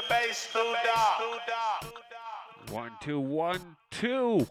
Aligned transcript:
The 0.00 0.06
bass 0.08 0.48
One, 2.70 2.92
two, 3.02 3.20
one, 3.20 3.76
two. 3.90 4.46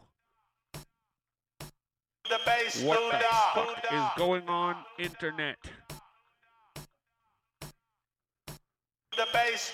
The 2.30 2.40
bass 2.46 2.84
What 2.84 3.12
the 3.12 3.26
fuck 3.56 3.84
is 3.92 4.06
going 4.16 4.48
on, 4.48 4.76
internet? 5.00 5.58
The 9.18 9.26
bass 9.34 9.72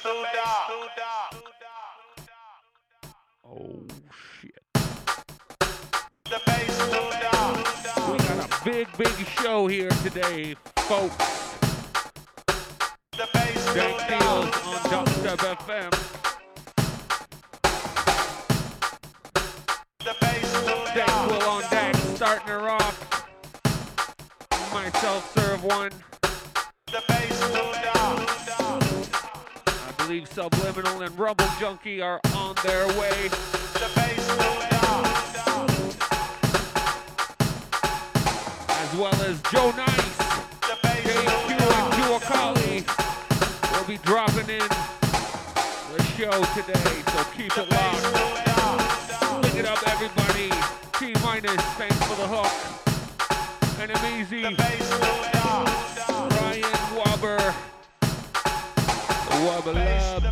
Oh 3.44 3.84
shit. 4.39 4.64
The 6.23 6.42
bass 6.46 6.80
We 8.12 8.18
got 8.18 8.62
a 8.62 8.64
big, 8.64 8.88
big 8.98 9.28
show 9.42 9.68
here 9.68 9.89
today, 9.89 10.55
folks. 10.78 11.45
Deals 13.76 14.02
on 14.23 14.48
Dubstep 14.88 15.36
FM. 15.68 15.91
Bass 20.94 21.27
Will 21.27 21.44
on 21.50 21.62
deck, 21.70 21.94
starting 22.16 22.48
her 22.48 22.70
off. 22.70 22.95
Myself 24.73 25.30
serve 25.34 25.62
one. 25.66 25.91
I 29.67 29.92
believe 29.98 30.30
Subliminal 30.30 31.02
and 31.02 31.17
Junkie 31.59 32.02
are 32.02 32.22
on 32.34 32.55
their 32.64 32.88
way. 32.98 33.30
As 38.70 38.95
well 38.95 39.22
as 39.23 39.42
Joe 39.52 39.72
Nice, 39.72 40.17
JQ 40.62 41.50
and 41.52 41.94
Juakali 41.94 42.55
be 43.88 43.98
dropping 43.98 44.49
in 44.49 44.67
the 44.67 46.03
show 46.17 46.44
today, 46.55 47.03
so 47.11 47.23
keep 47.38 47.55
it 47.55 47.69
locked. 47.69 49.42
Bring 49.44 49.58
it 49.58 49.66
up, 49.66 49.88
everybody. 49.88 50.50
T 50.97 51.14
minus, 51.22 51.61
thanks 51.77 51.97
for 52.08 52.16
the 52.16 52.27
hook. 52.27 52.52
And 53.80 53.92
easy. 54.19 54.44
Ryan 56.42 56.81
Wobber. 56.95 57.53
Wobber 59.45 59.73
loves. 59.73 60.14
The 60.14 60.22
the 60.22 60.31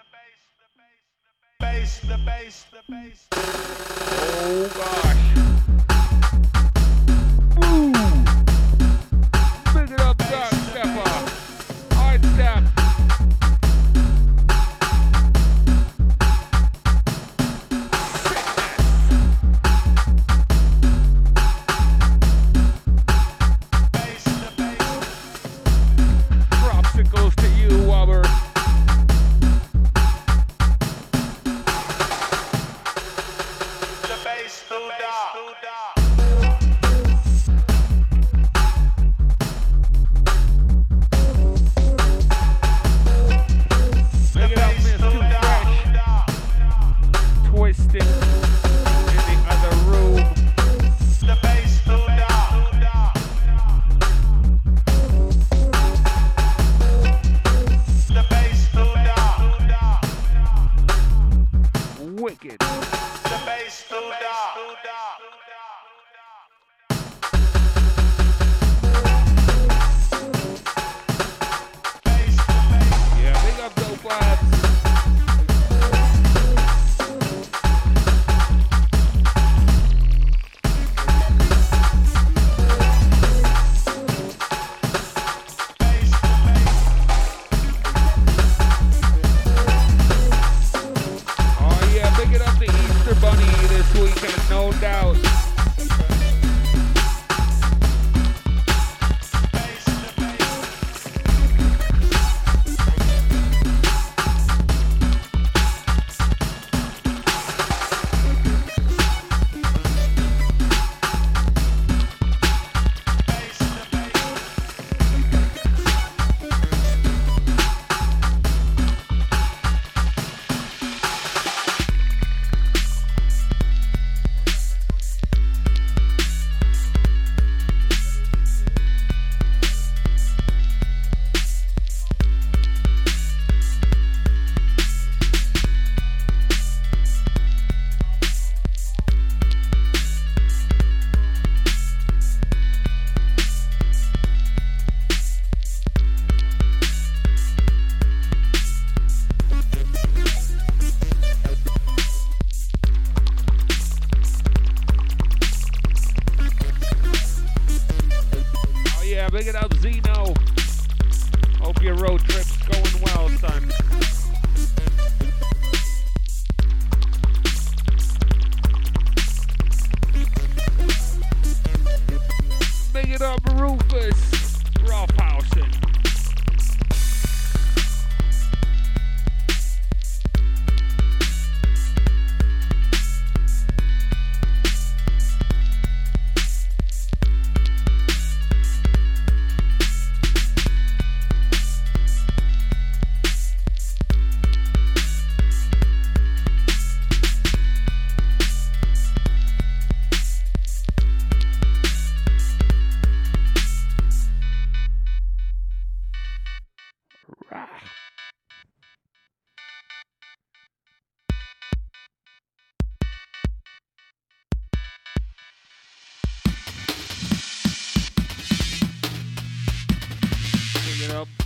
bass, 1.60 2.00
the 2.00 2.18
bass, 2.24 2.64
the 2.72 2.80
bass. 2.88 3.28
Oh 3.32 4.68
gosh. 4.74 5.16
Woo. 7.60 7.99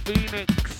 Phoenix. 0.04 0.73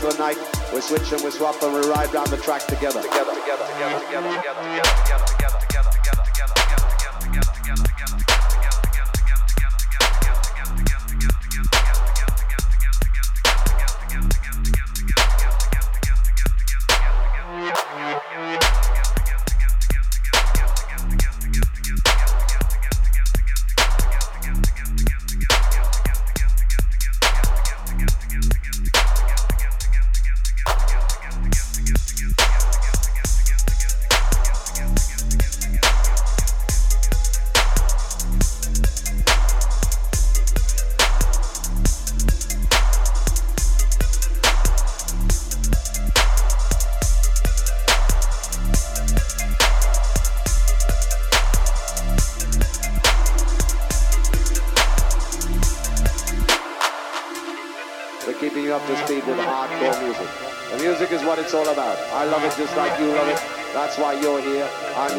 the 0.00 0.16
night. 0.18 0.38
We're 0.72 0.80
switching, 0.80 1.22
we're 1.22 1.30
swapping, 1.30 1.72
we 1.72 1.80
ride 1.88 2.12
down 2.12 2.30
the 2.30 2.36
track 2.36 2.66
together. 2.66 3.02
Together, 3.02 3.34
together, 3.34 3.66
together, 3.72 4.00
together, 4.00 4.28
together, 4.28 4.62
together. 4.62 5.02
together. 5.04 5.21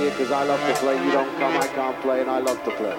Here 0.04 0.12
because 0.12 0.32
I 0.32 0.44
love 0.44 0.60
to 0.68 0.74
play. 0.82 1.04
You 1.04 1.12
don't 1.12 1.34
come, 1.38 1.56
I 1.58 1.68
can't 1.68 2.00
play, 2.02 2.22
and 2.22 2.30
I 2.30 2.40
love 2.40 2.64
to 2.66 2.72
play. 2.72 2.96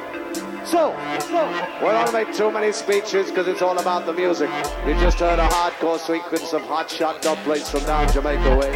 So, 0.64 0.96
so, 1.20 1.44
we 1.82 1.88
don't 1.88 2.12
make 2.12 2.32
too 2.34 2.50
many 2.50 2.72
speeches 2.72 3.28
because 3.28 3.46
it's 3.46 3.60
all 3.60 3.78
about 3.78 4.06
the 4.06 4.14
music. 4.14 4.50
You 4.86 4.94
just 4.94 5.20
heard 5.20 5.38
a 5.38 5.46
hardcore 5.46 5.98
sequence 5.98 6.52
of 6.54 6.62
hot 6.62 6.90
shot 6.90 7.20
dubplates 7.20 7.70
from 7.70 7.84
down 7.84 8.10
Jamaica 8.10 8.56
way. 8.56 8.72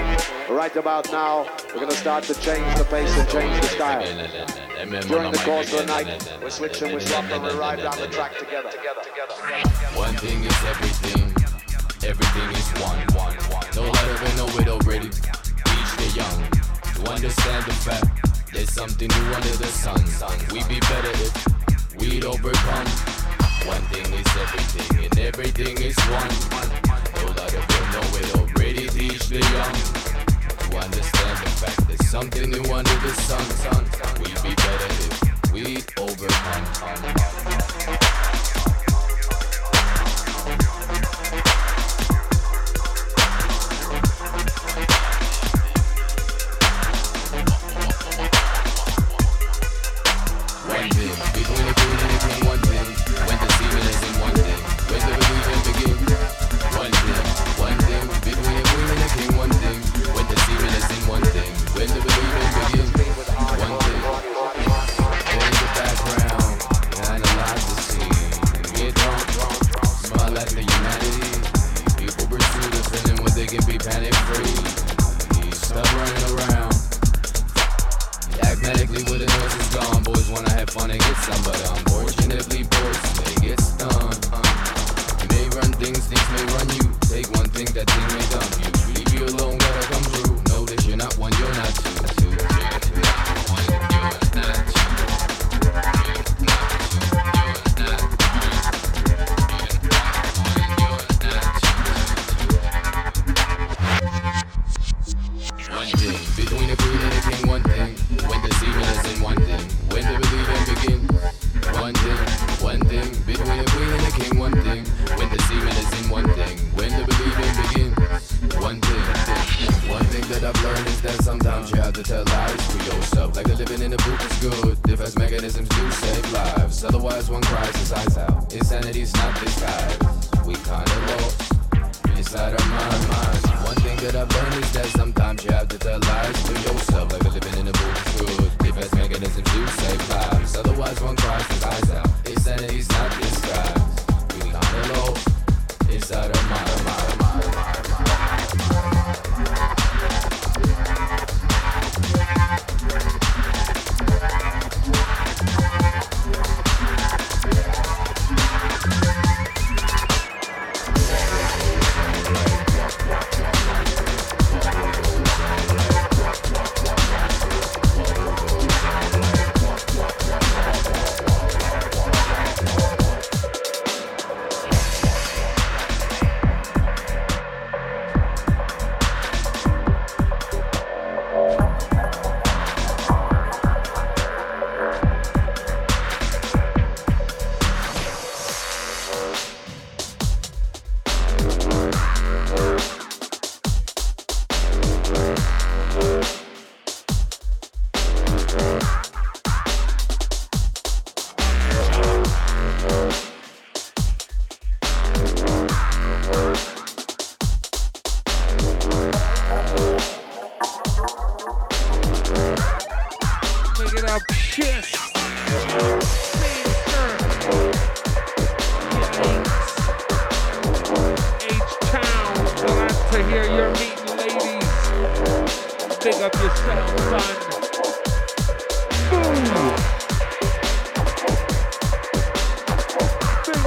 Right 0.54 0.75
about 0.76 1.11
now, 1.11 1.47
we're 1.68 1.80
going 1.80 1.90
to 1.90 1.97
start 1.97 2.25
to 2.25 2.35
change 2.35 2.76
the 2.76 2.85
pace 2.85 3.16
and 3.18 3.28
change 3.30 3.58
the 3.62 3.68
style. 3.68 4.04
During 5.08 5.32
the 5.32 5.42
course 5.44 5.73
of 5.73 5.80
the 5.80 5.87
night, 5.87 6.38
we're 6.42 6.50
switching, 6.50 6.92
we're 6.92 7.00
swapping, 7.00 7.42
we 7.42 7.50
ride 7.52 7.80
down 7.80 7.99
the 7.99 8.08
track 8.08 8.37
together. 8.38 8.70
One 9.94 10.14
thing 10.16 10.44
is 10.44 10.64
everything, 10.64 11.23
everything 12.04 12.49
is 12.50 12.68
one. 12.82 12.99
No 13.75 13.90
letter 13.90 14.25
and 14.25 14.37
no 14.37 14.47
widow 14.56 14.78
ready, 14.80 15.08
teach 15.08 15.92
the 15.97 16.12
young 16.14 16.58
to 16.99 17.11
understand 17.11 17.64
the 17.64 17.73
fact 17.73 18.07
there's 18.68 18.90
something 18.90 19.08
new 19.08 19.34
under 19.34 19.56
the 19.56 19.66
sun. 19.66 20.02
We 20.52 20.62
be 20.64 20.80
better 20.80 21.10
if 21.10 21.96
we'd 21.96 22.25
overcome. 22.25 22.87
One 23.66 23.82
thing 23.90 24.12
is 24.12 24.26
everything, 24.37 25.04
and 25.04 25.18
everything 25.18 25.78
is 25.78 25.96
one. 25.98 26.32
No 27.16 27.26
lot 27.32 27.54
of 27.54 27.66
them 27.68 27.84
know 27.92 28.06
it 28.18 28.37
already 28.37 28.88
teach 28.88 29.28
the 29.28 29.40
young 29.40 29.75
to 30.58 30.78
understand 30.78 31.38
the 31.38 31.50
fact 31.60 31.88
there's 31.88 32.08
something 32.08 32.50
new 32.50 32.64
under 32.72 32.96
the 33.00 33.14
sun. 33.26 33.84
We'd 34.20 34.42
be 34.42 34.54
better 34.54 34.90
if 35.06 35.52
we'd 35.52 35.84
overcome. 35.98 37.27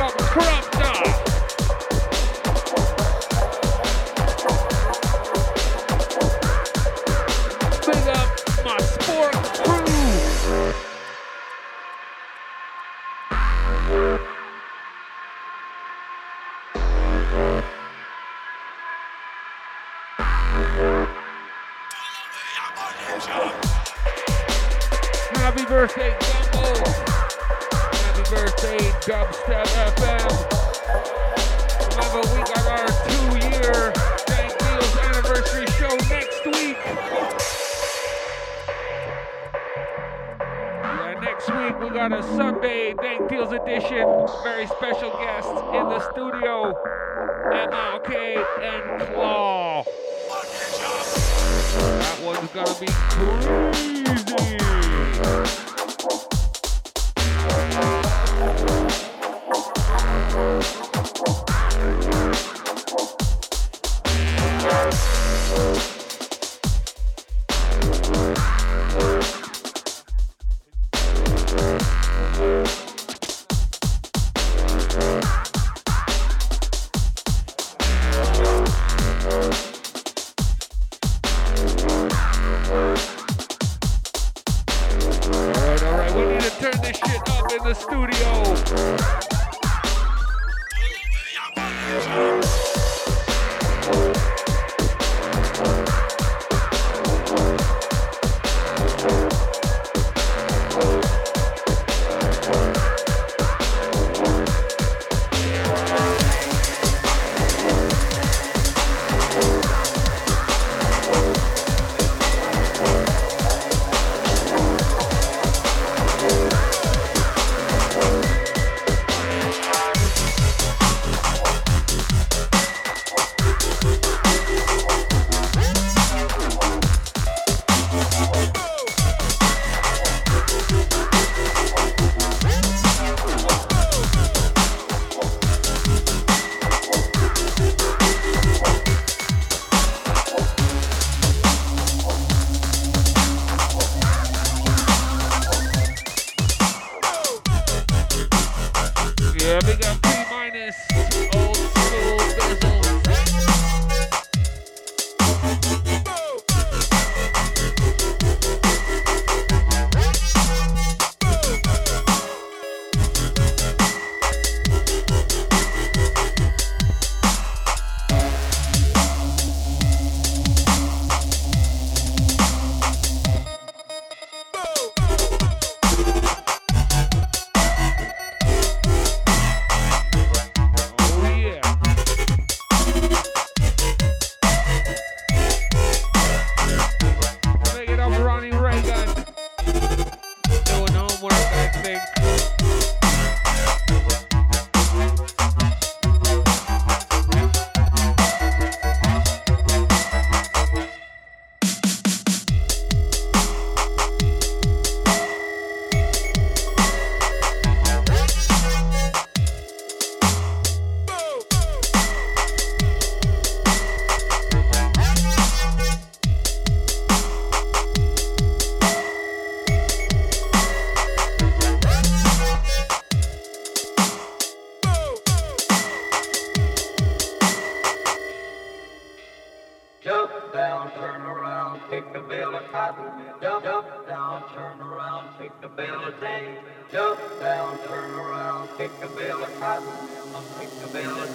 problem. 0.09 0.70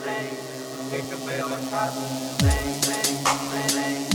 thing, 0.07 0.37
pick 0.90 1.05
a 1.12 1.16
bill 1.27 1.53
and 1.53 1.69
try 1.69 1.88
thing, 1.88 2.81
thing, 2.81 3.71
thing. 3.71 4.06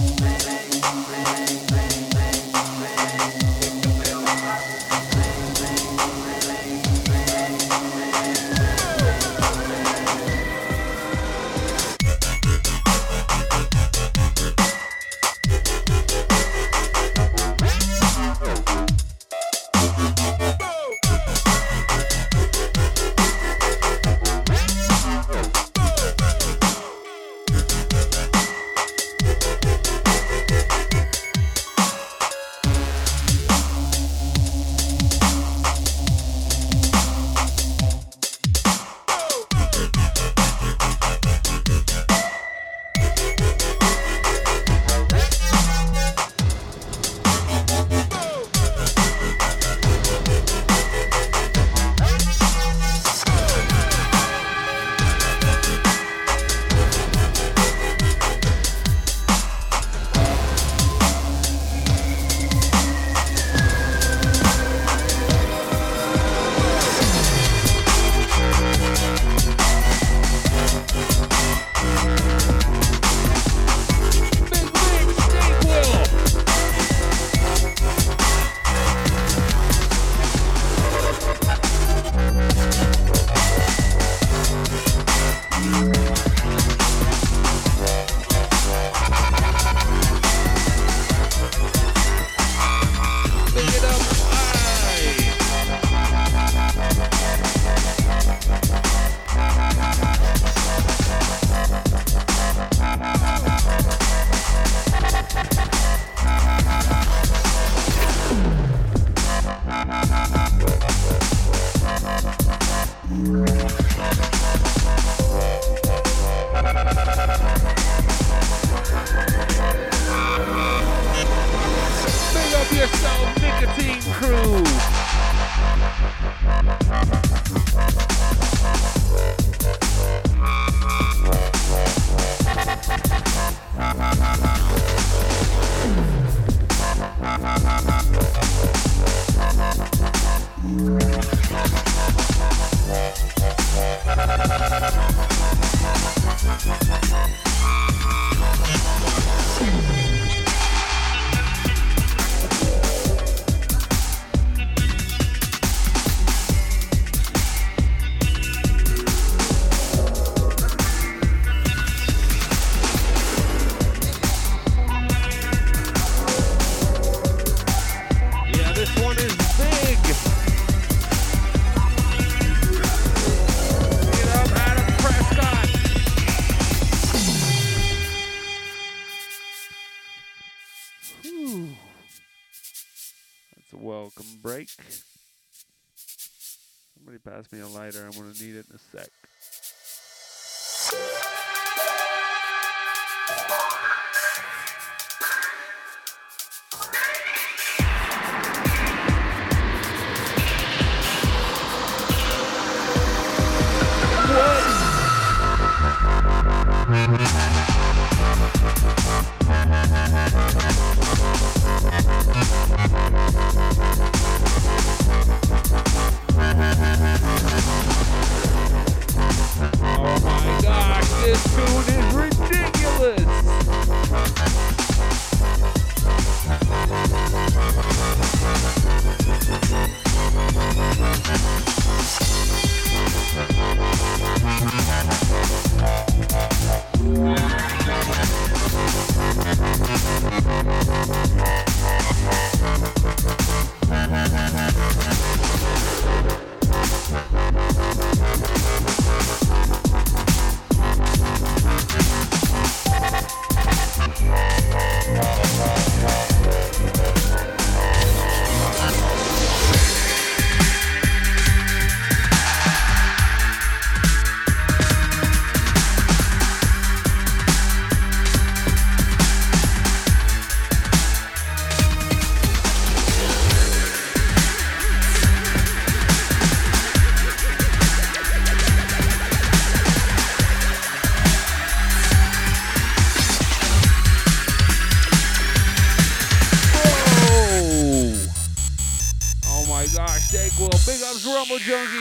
Annie 291.50 292.01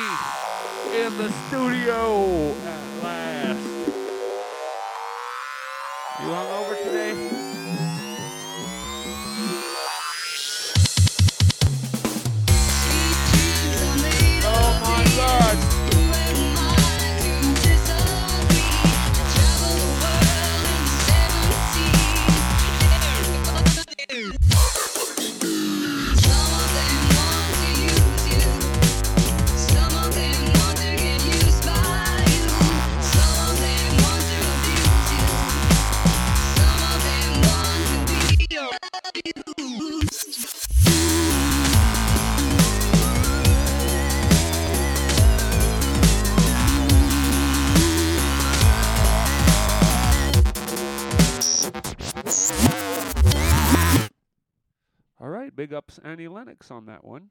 Lennox 56.60 56.70
on 56.70 56.86
that 56.86 57.04
one. 57.04 57.30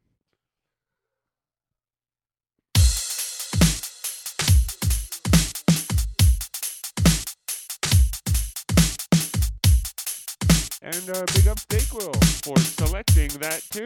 And 10.82 11.10
uh, 11.10 11.26
big 11.36 11.48
up 11.48 11.60
Steakwell 11.60 12.14
for 12.44 12.58
selecting 12.58 13.30
that 13.40 13.62
too. 13.70 13.86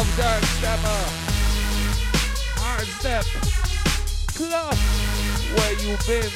yourself, 0.00 0.16
Dark 0.16 0.44
Stepper. 0.44 1.02
Hard 2.56 2.86
step. 2.86 3.24
Club. 4.34 4.74
Where 5.56 5.72
you 5.82 5.96
been, 6.06 6.29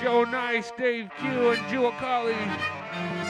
Joe 0.00 0.24
Nice, 0.24 0.70
Dave 0.78 1.10
Q, 1.18 1.50
and 1.50 1.60
Juakali 1.68 2.34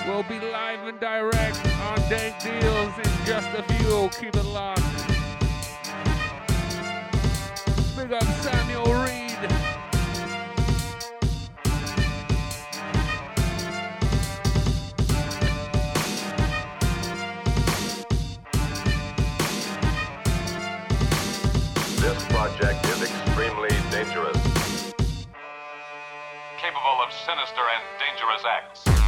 will 0.06 0.22
be 0.22 0.38
live 0.38 0.86
and 0.86 1.00
direct 1.00 1.66
on 1.80 1.98
Dank 2.08 2.40
Deals 2.40 2.96
in 2.96 3.26
just 3.26 3.48
a 3.54 3.62
few. 3.74 4.08
Keep 4.20 4.36
it 4.36 4.44
locked. 4.44 4.80
Big 7.96 8.12
up 8.12 8.22
Samuel 8.22 8.94
Reed. 9.02 9.19
Capable 26.70 27.02
of 27.02 27.12
sinister 27.12 27.62
and 27.74 27.82
dangerous 27.98 28.44
acts. 28.46 28.99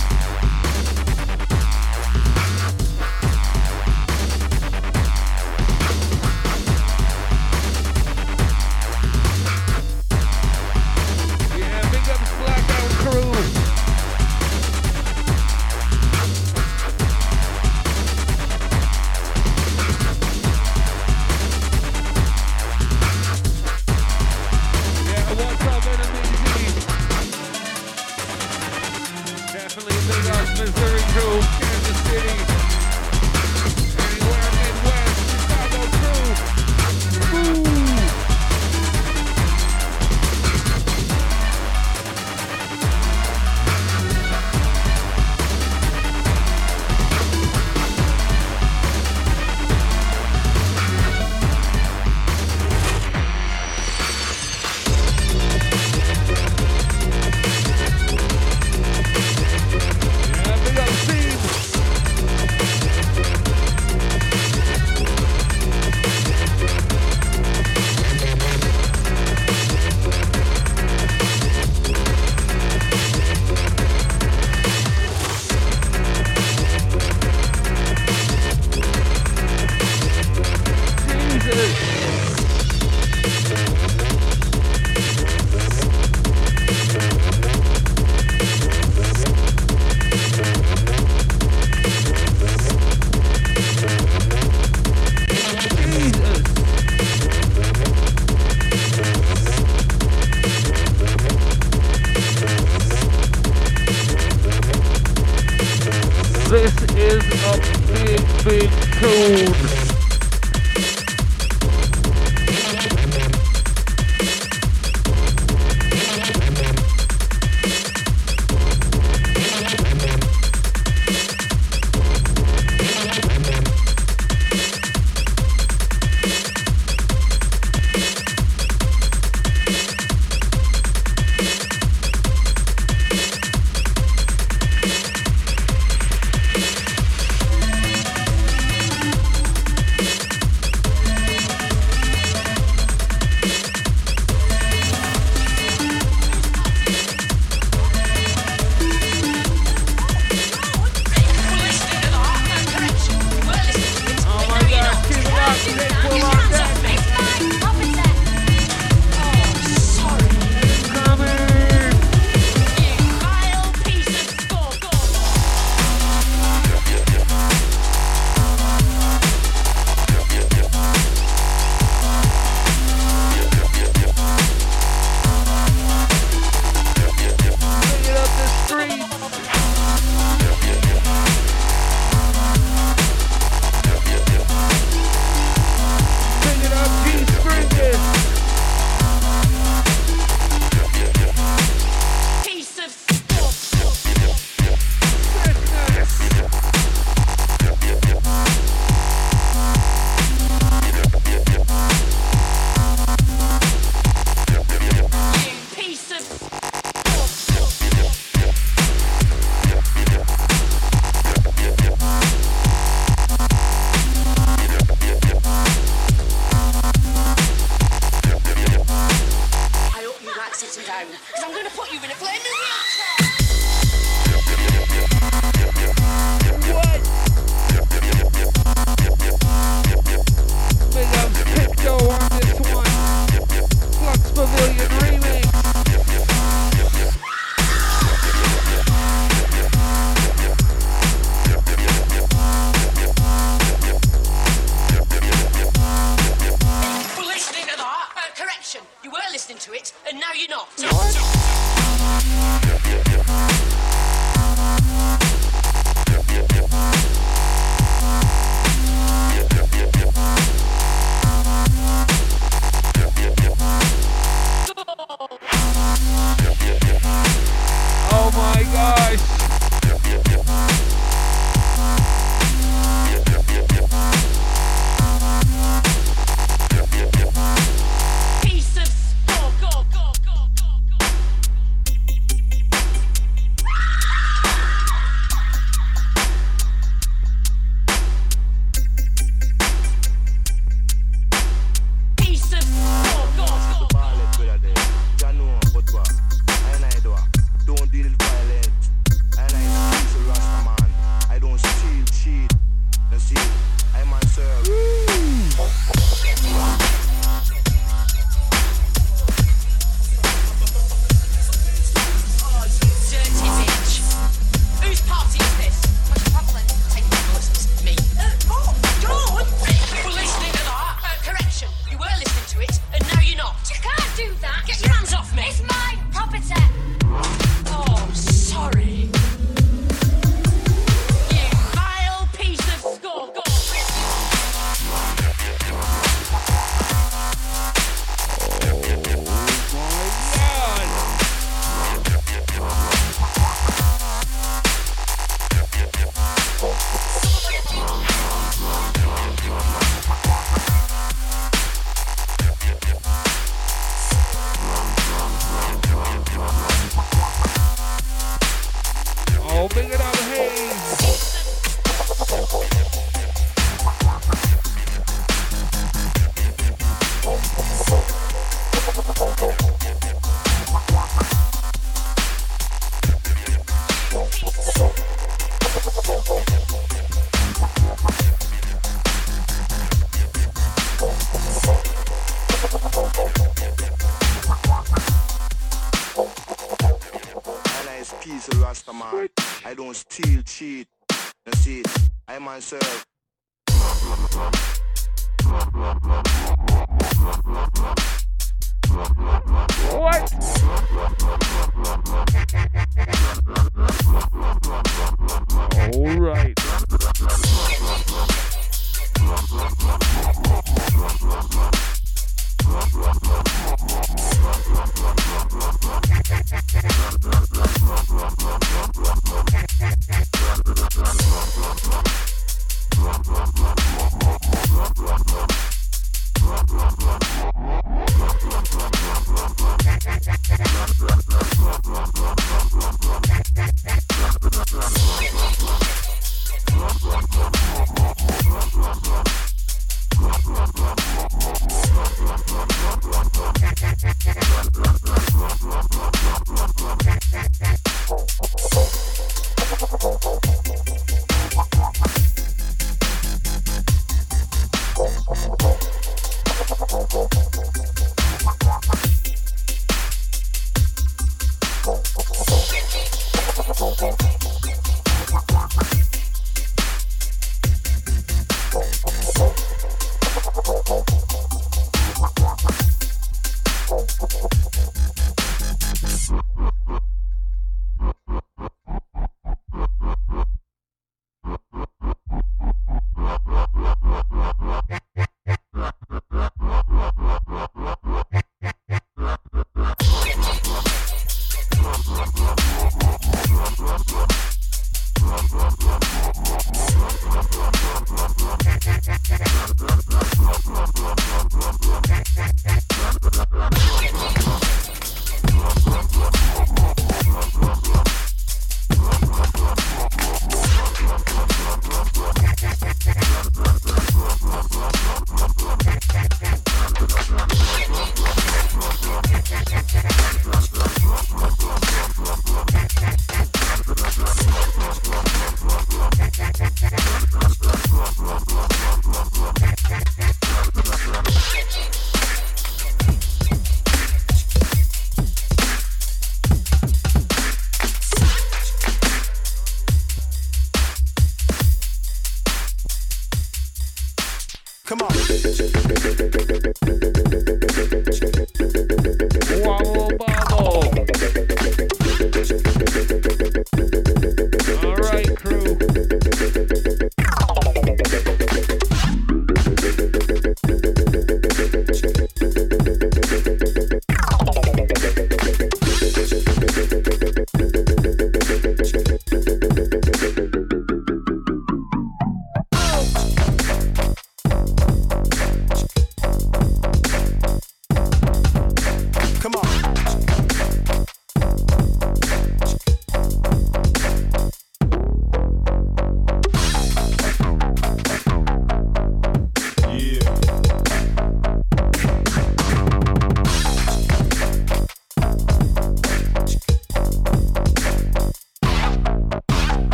my 268.64 268.72
gosh. 268.72 269.41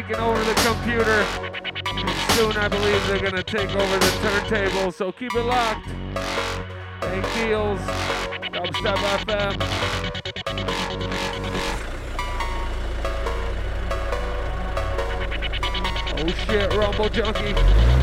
taking 0.00 0.16
over 0.16 0.42
the 0.42 0.54
computer. 0.54 1.24
Soon, 2.34 2.56
I 2.56 2.66
believe 2.66 3.06
they're 3.06 3.20
going 3.20 3.36
to 3.36 3.44
take 3.44 3.70
over 3.76 3.96
the 3.96 4.10
turntable, 4.50 4.90
so 4.90 5.12
keep 5.12 5.32
it 5.32 5.42
locked. 5.42 5.86
Dank 7.00 7.24
Deals, 7.34 7.78
Dubstep 8.50 8.96
FM. 9.22 9.54
Oh 16.18 16.28
shit, 16.44 16.74
Rumble 16.74 17.08
Junkie. 17.08 17.93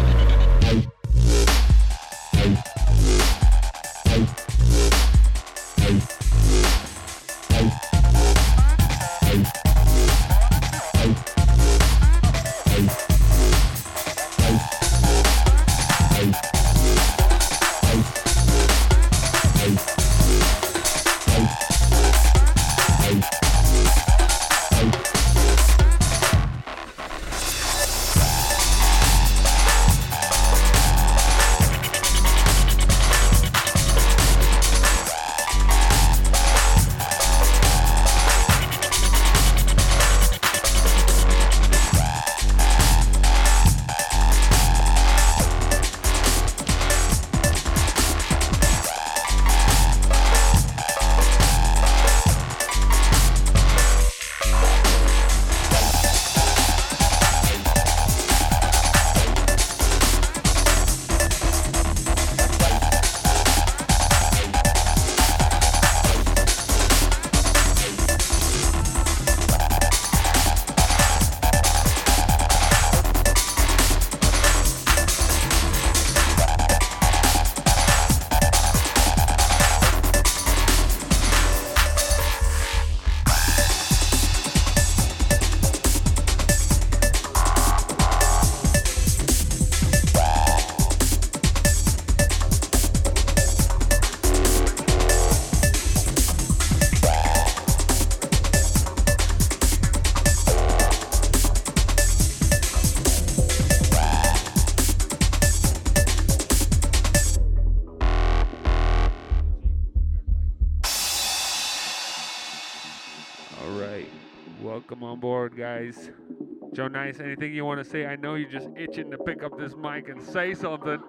guys. 117.11 117.21
Anything 117.21 117.53
you 117.53 117.65
want 117.65 117.83
to 117.83 117.89
say? 117.89 118.05
I 118.05 118.15
know 118.15 118.35
you're 118.35 118.49
just 118.49 118.69
itching 118.77 119.11
to 119.11 119.17
pick 119.17 119.43
up 119.43 119.57
this 119.57 119.73
mic 119.75 120.09
and 120.09 120.21
say 120.21 120.53
something. 120.53 120.99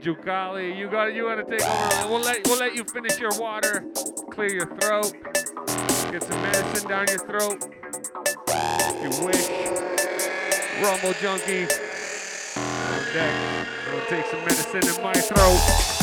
Juakali, 0.00 0.76
you 0.76 0.90
got 0.90 1.14
you 1.14 1.24
got 1.24 1.36
to 1.36 1.44
take 1.44 1.64
over. 1.64 2.08
We'll 2.08 2.20
let 2.20 2.46
we'll 2.46 2.58
let 2.58 2.74
you 2.74 2.84
finish 2.84 3.18
your 3.20 3.30
water, 3.38 3.84
clear 4.30 4.52
your 4.52 4.66
throat, 4.78 5.12
get 6.10 6.22
some 6.22 6.42
medicine 6.42 6.88
down 6.88 7.06
your 7.08 7.18
throat. 7.18 7.64
If 8.48 9.18
you 9.18 9.26
wish, 9.26 9.48
Rumble 10.82 11.12
Junkie. 11.20 11.68
We'll 13.92 14.06
take 14.06 14.26
some 14.26 14.40
medicine 14.40 14.96
in 14.96 15.02
my 15.02 15.12
throat. 15.12 16.01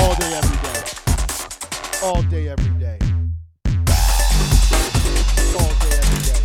All 0.00 0.14
day, 0.14 0.32
every 0.34 0.56
day. 0.56 0.82
All 2.02 2.22
day, 2.22 2.48
every 2.48 2.74
day. 2.78 2.98
All 5.58 5.72
day, 5.80 5.94
every 6.00 6.20
day. 6.24 6.44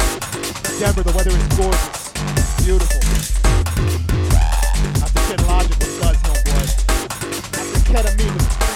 Denver, 0.79 1.03
the 1.03 1.13
weather 1.15 1.31
is 1.31 1.47
gorgeous. 1.55 2.11
Beautiful. 2.63 3.01
No 6.25 6.33
boy. 6.43 6.65
Ketamine 7.85 8.74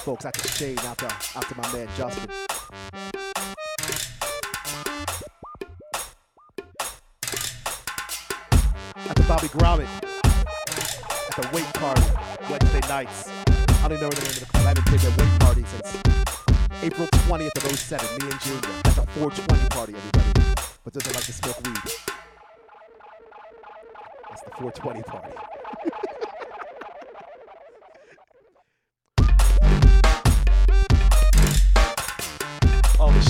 folks. 0.00 0.24
I 0.24 0.30
can 0.30 0.50
shade 0.50 0.78
after 0.80 1.06
after 1.06 1.54
my 1.56 1.72
man 1.72 1.88
Justin. 1.96 2.30
After 8.96 9.22
Bobby 9.24 9.48
Gromit 9.48 9.88
at 11.28 11.36
the 11.36 11.48
wake 11.52 11.72
party 11.74 12.02
Wednesday 12.50 12.80
nights. 12.88 13.30
I 13.82 13.88
don't 13.88 14.00
know 14.00 14.08
the 14.08 14.20
name 14.20 14.30
of 14.30 14.40
the 14.40 14.46
club. 14.46 14.64
I 14.64 14.68
haven't 14.68 14.86
been 14.86 14.98
to 14.98 15.06
a 15.06 15.10
wake 15.10 15.40
party 15.40 15.64
since 15.64 15.96
April 16.82 17.08
20th 17.08 17.56
of 17.56 17.78
07. 17.78 18.18
Me 18.18 18.30
and 18.30 18.40
Junior. 18.40 18.82
That's 18.84 18.98
a 18.98 19.06
420 19.06 19.68
party, 19.68 19.94
everybody. 19.94 20.64
But 20.82 20.94
doesn't 20.94 21.14
like 21.14 21.24
to 21.24 21.32
smoke 21.32 21.60
weed. 21.66 21.92
That's 24.30 24.42
the 24.42 24.50
420 24.50 25.02
party. 25.02 25.49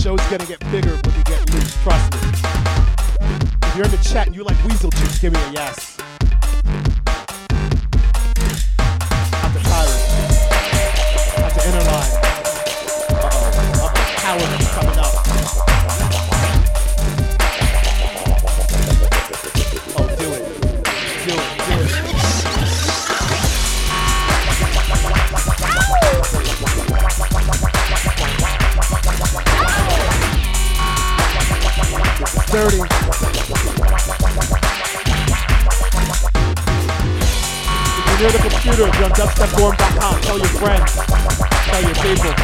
show's 0.00 0.20
gonna 0.30 0.46
get 0.46 0.58
bigger 0.70 0.96
when 1.04 1.14
we 1.14 1.22
get 1.24 1.50
loose, 1.52 1.76
trust 1.82 2.14
me. 2.14 2.20
If 3.62 3.76
you're 3.76 3.84
in 3.84 3.90
the 3.90 4.00
chat 4.02 4.28
and 4.28 4.34
you 4.34 4.44
like 4.44 4.56
weasel 4.64 4.88
juice, 4.90 5.18
give 5.18 5.34
me 5.34 5.38
a 5.38 5.52
yes. 5.52 5.99
dirty. 32.50 32.78
If 32.78 32.84
you're 38.06 38.18
near 38.18 38.32
the 38.32 38.38
computer, 38.42 38.88
if 38.88 38.98
on 38.98 39.10
dubstepforum.com, 39.10 40.20
tell 40.22 40.38
your 40.38 40.48
friends, 40.48 40.92
tell 41.66 41.82
your 41.82 41.94
people. 41.94 42.34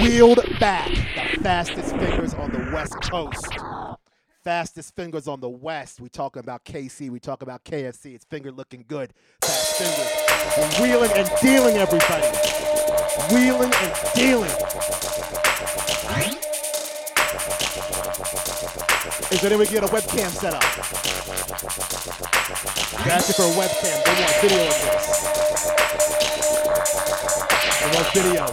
Wheeled 0.00 0.40
back, 0.60 0.88
the 0.88 1.42
fastest 1.42 1.90
fingers 1.96 2.34
on 2.34 2.52
the 2.52 2.70
West 2.72 2.94
Coast. 3.10 3.51
Fastest 4.42 4.94
fingers 4.96 5.28
on 5.28 5.38
the 5.38 5.48
West. 5.48 6.00
We 6.00 6.08
talking 6.08 6.40
about 6.40 6.64
KC. 6.64 7.10
We 7.10 7.20
talk 7.20 7.42
about 7.42 7.62
KFC. 7.62 8.12
It's 8.12 8.24
finger 8.24 8.50
looking 8.50 8.84
good. 8.88 9.12
Fast 9.40 9.76
fingers. 9.76 10.10
We're 10.58 10.82
wheeling 10.82 11.12
and 11.14 11.30
dealing, 11.40 11.76
everybody. 11.76 12.26
Wheeling 13.32 13.72
and 13.72 13.94
dealing. 14.16 14.50
Is 19.30 19.40
there 19.40 19.52
any 19.52 19.60
way 19.60 19.64
we 19.64 19.66
get 19.66 19.84
a 19.84 19.86
webcam 19.86 20.30
set 20.30 20.54
up? 20.54 20.62
You're 23.04 23.14
asking 23.14 23.36
for 23.36 23.44
a 23.44 23.54
webcam. 23.54 24.04
They 24.04 24.14
want 24.18 24.32
video 24.42 24.66
of 24.66 24.74
this. 24.82 25.06
They 27.78 27.88
want 27.94 28.08
video. 28.12 28.44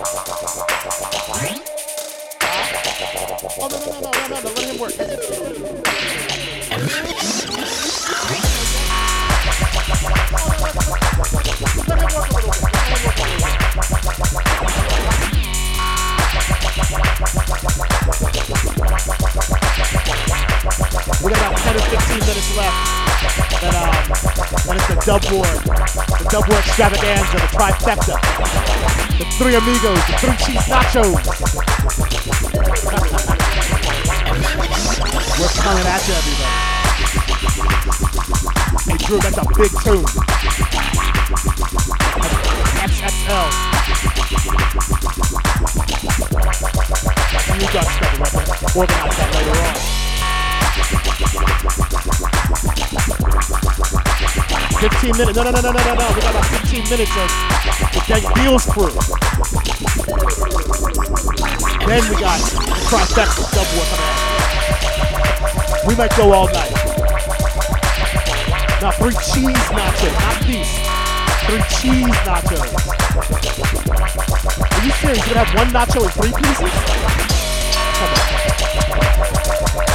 Oh, 3.62 3.68
no, 3.68 3.78
no, 3.78 3.86
no, 3.92 4.00
no, 4.00 4.12
no, 4.12 4.28
no, 4.28 4.40
no. 4.40 4.50
Let 4.56 4.64
him 4.64 4.80
work. 4.80 4.94
We 21.10 21.32
got 21.34 21.42
about 21.42 21.58
10 21.58 21.76
or 21.76 21.82
15 21.82 22.20
minutes 22.22 22.56
left. 22.56 22.78
That, 23.60 23.74
um, 23.74 23.90
that 24.70 24.78
is 24.78 24.86
the 24.88 24.96
dub 25.04 25.26
war. 25.34 25.42
The 25.42 26.28
dub 26.30 26.46
war 26.48 26.60
extravaganza, 26.62 27.34
the 27.34 27.50
trifecta. 27.50 28.14
The 29.18 29.26
three 29.42 29.56
amigos, 29.58 29.98
the 30.06 30.14
three 30.22 30.38
cheese 30.38 30.64
nachos. 30.70 31.18
We're 35.40 35.50
coming 35.60 35.88
at 35.90 36.08
you, 36.08 36.14
everybody. 36.14 36.70
Hey, 38.86 38.98
Drew, 39.02 39.18
that's 39.20 39.38
a 39.38 39.46
big 39.58 39.74
tune. 39.82 40.06
XXL. 42.86 43.50
You 47.60 47.66
got 47.74 47.86
stuff 47.90 48.14
to 48.14 48.18
rep- 48.22 48.76
organize 48.76 49.18
that 49.18 49.30
later 49.34 49.58
on. 49.60 50.09
15 54.80 55.12
minutes. 55.18 55.36
No, 55.36 55.44
no, 55.44 55.52
no, 55.52 55.60
no, 55.60 55.72
no, 55.72 55.84
no, 55.84 55.94
no. 55.94 56.08
We 56.16 56.22
got 56.22 56.32
about 56.32 56.46
15 56.46 56.90
minutes 56.90 57.12
of 57.18 57.28
the 57.92 58.00
Dank 58.08 58.24
Deals 58.36 58.66
crew. 58.66 58.96
Then 61.86 62.04
we 62.10 62.16
got 62.22 62.40
trifecta 62.88 63.64
war 63.76 63.86
coming 63.92 64.08
out. 64.08 64.30
We 65.88 65.96
might 65.96 66.16
go 66.16 66.32
all 66.32 66.48
night. 66.48 66.72
Now, 68.82 68.92
three 68.92 69.12
cheese 69.12 69.68
nachos, 69.76 70.14
not 70.22 70.40
these. 70.48 70.72
Three 71.48 71.64
cheese 71.76 72.16
nachos. 72.24 72.72
Are 74.72 74.84
you 74.86 74.92
serious? 74.92 75.26
You're 75.26 75.36
gonna 75.36 75.46
have 75.46 75.56
one 75.56 75.70
nacho 75.74 76.04
in 76.04 76.12
three 76.12 76.32
pieces? 76.32 76.72
Come 77.96 78.12
on. 79.84 79.89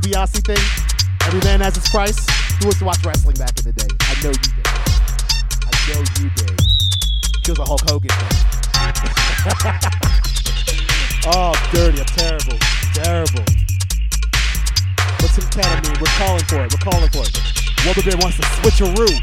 DiBiase 0.00 0.44
thing? 0.44 0.60
Every 1.26 1.40
man 1.40 1.60
has 1.60 1.74
his 1.74 1.88
price. 1.88 2.20
Who 2.60 2.66
wants 2.66 2.80
to 2.80 2.84
watch 2.84 3.02
wrestling 3.04 3.36
back 3.36 3.56
in 3.56 3.64
the 3.64 3.72
day? 3.72 3.88
I 3.88 4.12
know 4.20 4.28
you 4.28 4.52
did. 4.52 4.68
I 5.64 5.72
know 5.88 6.04
you 6.20 6.28
did. 6.36 6.52
Feels 7.44 7.58
a 7.58 7.64
Hulk 7.64 7.80
Hogan 7.88 8.12
thing. 8.12 8.36
oh, 11.32 11.56
dirty. 11.72 12.00
I'm 12.00 12.12
terrible. 12.12 12.58
Terrible. 12.92 13.44
What's 15.16 15.32
some 15.32 15.48
ketamine? 15.48 15.96
We're 15.96 16.12
calling 16.20 16.44
for 16.44 16.60
it. 16.60 16.68
We're 16.76 16.84
calling 16.84 17.08
for 17.08 17.24
it. 17.24 17.32
Wubba 17.88 18.04
Bear 18.04 18.20
wants 18.20 18.36
the 18.36 18.44
switcheroo. 18.60 19.16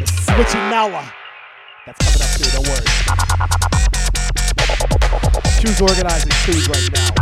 The 0.00 0.04
switchinella. 0.04 1.00
That's 1.86 1.96
coming 2.04 2.20
up 2.20 2.36
too. 2.36 2.44
Don't 2.52 2.68
worry. 2.68 2.84
Choose 5.64 5.80
organizing 5.80 6.32
tunes 6.44 6.68
right 6.68 6.92
now. 6.92 7.17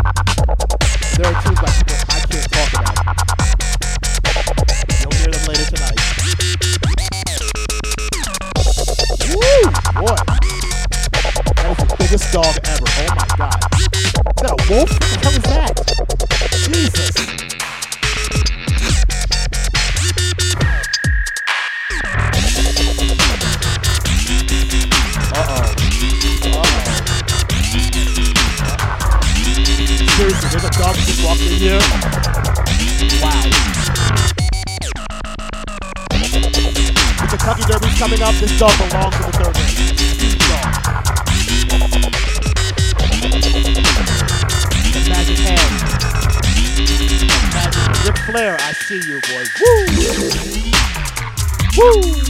Wolf? 14.77 14.91
What 14.91 15.01
the 15.01 15.19
hell 15.23 15.33
is 15.33 15.43
that? 15.43 15.73
Jesus. 16.69 17.15
Seriously, 30.17 30.49
there's 30.51 30.65
a 30.65 30.71
dog 30.71 30.97
just 30.97 31.41
in 31.41 31.57
here. 31.57 31.81
Wow. 33.23 33.43
A 37.23 37.27
Kentucky 37.29 37.63
Derby's 37.67 37.99
coming 37.99 38.23
up. 38.23 38.35
This 38.35 38.59
dog 38.59 38.77
belongs 38.79 39.26
see 48.87 49.01
you, 49.09 49.21
boy. 49.23 49.45
Woo! 51.77 52.26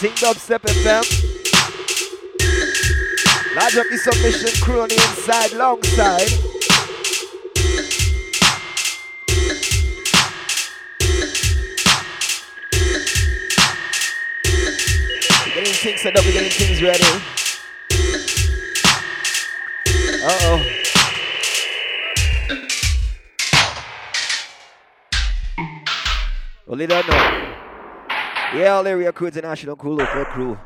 Ting 0.00 0.12
Dubstep 0.12 0.60
FM. 0.60 1.02
Large 3.56 3.76
up 3.78 3.86
the 3.90 3.98
submission 3.98 4.62
crew 4.62 4.82
on 4.82 4.88
the 4.88 4.94
inside, 4.94 5.52
long 5.54 5.82
side. 5.82 6.47
All 28.78 28.86
area 28.86 29.10
crew, 29.12 29.26
international 29.26 29.74
crew, 29.74 29.96
local 29.96 30.24
crew. 30.26 30.58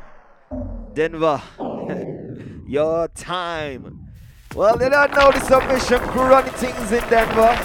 Denver. 0.93 1.41
Your 2.67 3.07
time. 3.07 4.07
Well, 4.53 4.77
they 4.77 4.87
don't 4.87 5.11
know 5.15 5.31
the 5.31 5.39
submission 5.39 5.97
crew 6.09 6.21
running 6.21 6.53
things 6.53 6.91
in 6.91 7.01
Denver. 7.09 7.57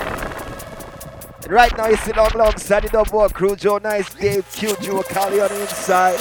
And 1.42 1.52
right 1.52 1.76
now, 1.76 1.88
you 1.88 1.96
see 1.96 2.14
long 2.14 2.30
alongside 2.32 2.84
the 2.84 2.88
double 2.88 3.28
crew, 3.28 3.56
Joe 3.56 3.76
Nice, 3.76 4.14
Dave, 4.14 4.50
Q, 4.50 4.70
Juakali 4.70 5.42
on 5.42 5.50
the 5.50 5.60
inside. 5.60 6.18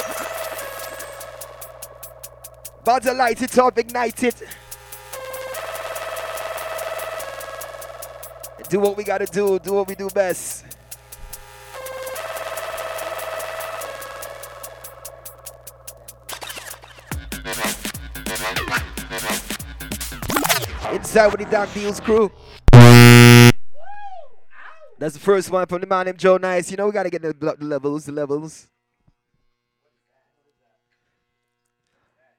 About 2.81 3.03
to 3.03 3.13
light 3.13 3.41
it 3.41 3.57
up, 3.57 3.77
ignite 3.77 4.23
it. 4.23 4.43
Do 8.67 8.81
what 8.81 8.97
we 8.97 9.05
gotta 9.05 9.25
do, 9.25 9.57
do 9.59 9.71
what 9.71 9.87
we 9.87 9.95
do 9.95 10.09
best. 10.09 10.66
Inside 20.93 21.27
with 21.27 21.41
the 21.41 21.47
Dank 21.49 21.73
Deals 21.73 21.99
crew. 21.99 22.31
That's 24.99 25.13
the 25.13 25.19
first 25.19 25.49
one 25.51 25.67
from 25.67 25.81
the 25.81 25.87
man 25.87 26.05
named 26.05 26.17
Joe 26.17 26.37
Nice. 26.37 26.71
You 26.71 26.77
know, 26.77 26.87
we 26.87 26.91
gotta 26.91 27.09
get 27.09 27.21
the, 27.21 27.33
the 27.33 27.65
levels, 27.65 28.05
the 28.05 28.11
levels. 28.11 28.67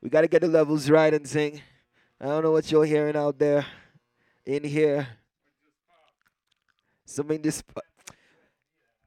We 0.00 0.08
got 0.10 0.20
to 0.20 0.28
get 0.28 0.42
the 0.42 0.48
levels 0.48 0.88
right 0.88 1.12
and 1.12 1.28
sing. 1.28 1.60
I 2.20 2.26
don't 2.26 2.44
know 2.44 2.52
what 2.52 2.70
you're 2.70 2.84
hearing 2.84 3.16
out 3.16 3.38
there, 3.38 3.66
in 4.46 4.64
here. 4.64 5.08
Something 7.04 7.42
this. 7.42 7.62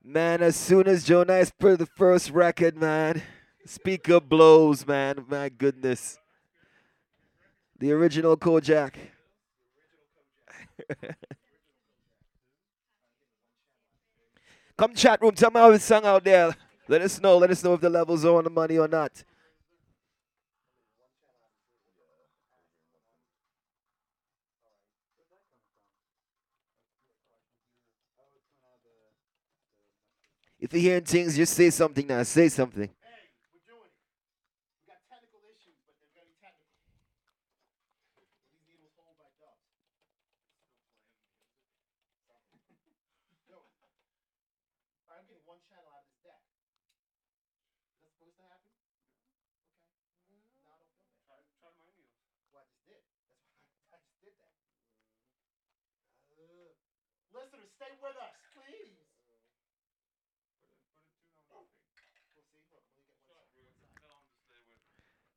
Man, 0.03 0.41
as 0.41 0.55
soon 0.55 0.87
as 0.87 1.05
Joe 1.05 1.23
Nice 1.23 1.51
put 1.51 1.79
the 1.79 1.85
first 1.85 2.31
record, 2.31 2.75
man, 2.75 3.21
speaker 3.65 4.19
blows, 4.19 4.85
man. 4.85 5.25
My 5.29 5.49
goodness. 5.49 6.17
The 7.79 7.91
original 7.93 8.35
Kojak. 8.35 8.93
Come 14.77 14.95
chat 14.95 15.21
room, 15.21 15.33
tell 15.33 15.51
me 15.51 15.59
how 15.59 15.71
it's 15.71 15.83
sung 15.83 16.05
out 16.05 16.23
there. 16.23 16.55
Let 16.87 17.01
us 17.01 17.21
know. 17.21 17.37
Let 17.37 17.51
us 17.51 17.63
know 17.63 17.73
if 17.75 17.81
the 17.81 17.89
levels 17.89 18.25
are 18.25 18.35
on 18.35 18.43
the 18.43 18.49
money 18.49 18.77
or 18.77 18.87
not. 18.87 19.23
If 30.59 30.73
you're 30.73 30.81
hearing 30.81 31.03
things, 31.03 31.35
just 31.35 31.53
say 31.53 31.69
something 31.69 32.05
now. 32.07 32.21
Say 32.23 32.49
something. 32.49 32.89
Stay 57.81 57.97
with 57.97 58.13
us, 58.13 58.37
please. 58.53 58.93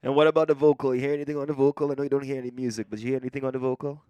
And 0.02 0.14
what 0.14 0.26
about 0.26 0.48
the 0.48 0.54
vocal? 0.54 0.94
You 0.94 1.00
hear 1.00 1.14
anything 1.14 1.38
on 1.38 1.46
the 1.46 1.54
vocal? 1.54 1.90
I 1.90 1.94
know 1.94 2.02
you 2.02 2.10
don't 2.10 2.24
hear 2.24 2.36
any 2.36 2.50
music, 2.50 2.88
but 2.90 2.98
you 2.98 3.08
hear 3.08 3.16
anything 3.16 3.44
on 3.44 3.52
the 3.52 3.58
vocal? 3.58 4.02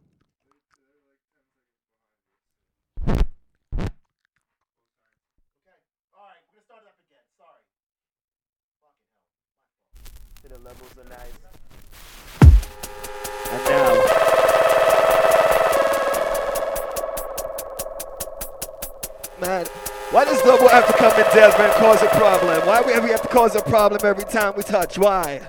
Man, 19.45 19.67
why 20.11 20.25
does 20.25 20.41
Double 20.41 20.69
have 20.69 20.87
to 20.87 20.95
come 20.95 21.13
in 21.13 21.27
Desmond 21.35 21.71
and 21.71 21.75
cause 21.75 22.03
a 22.03 22.07
problem? 22.09 22.67
Why 22.67 22.81
we 22.81 22.99
we 23.01 23.11
have 23.11 23.21
to 23.21 23.29
cause 23.29 23.55
a 23.55 23.61
problem 23.61 24.01
every 24.03 24.25
time 24.25 24.55
we 24.57 24.63
touch? 24.63 24.97
Why? 24.97 25.43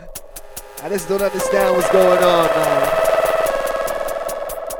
I 0.83 0.89
just 0.89 1.07
don't 1.07 1.21
understand 1.21 1.77
what's 1.77 1.89
going 1.91 2.21
on, 2.21 2.47
man. 2.47 2.81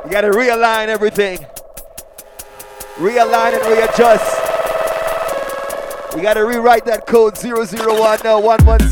You 0.04 0.10
gotta 0.10 0.28
realign 0.28 0.88
everything. 0.88 1.38
Realign 2.96 3.54
and 3.54 3.66
readjust. 3.72 4.36
You 6.14 6.22
gotta 6.22 6.44
rewrite 6.44 6.84
that 6.84 7.06
code 7.06 7.36
0010110. 7.36 8.90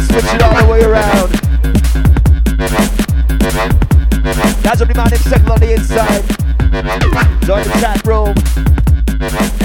Switch 0.00 0.34
it 0.34 0.42
all 0.42 0.64
the 0.64 0.72
way 0.72 0.82
around. 0.82 1.30
That's 4.62 4.80
what 4.80 4.88
the 4.88 4.94
man 4.94 5.14
second 5.18 5.50
on 5.50 5.60
the 5.60 5.74
inside. 5.74 6.24
Join 7.44 7.64
the 7.64 7.72
chat 7.80 8.02
room. 8.06 8.81
Yeah. 9.22 9.62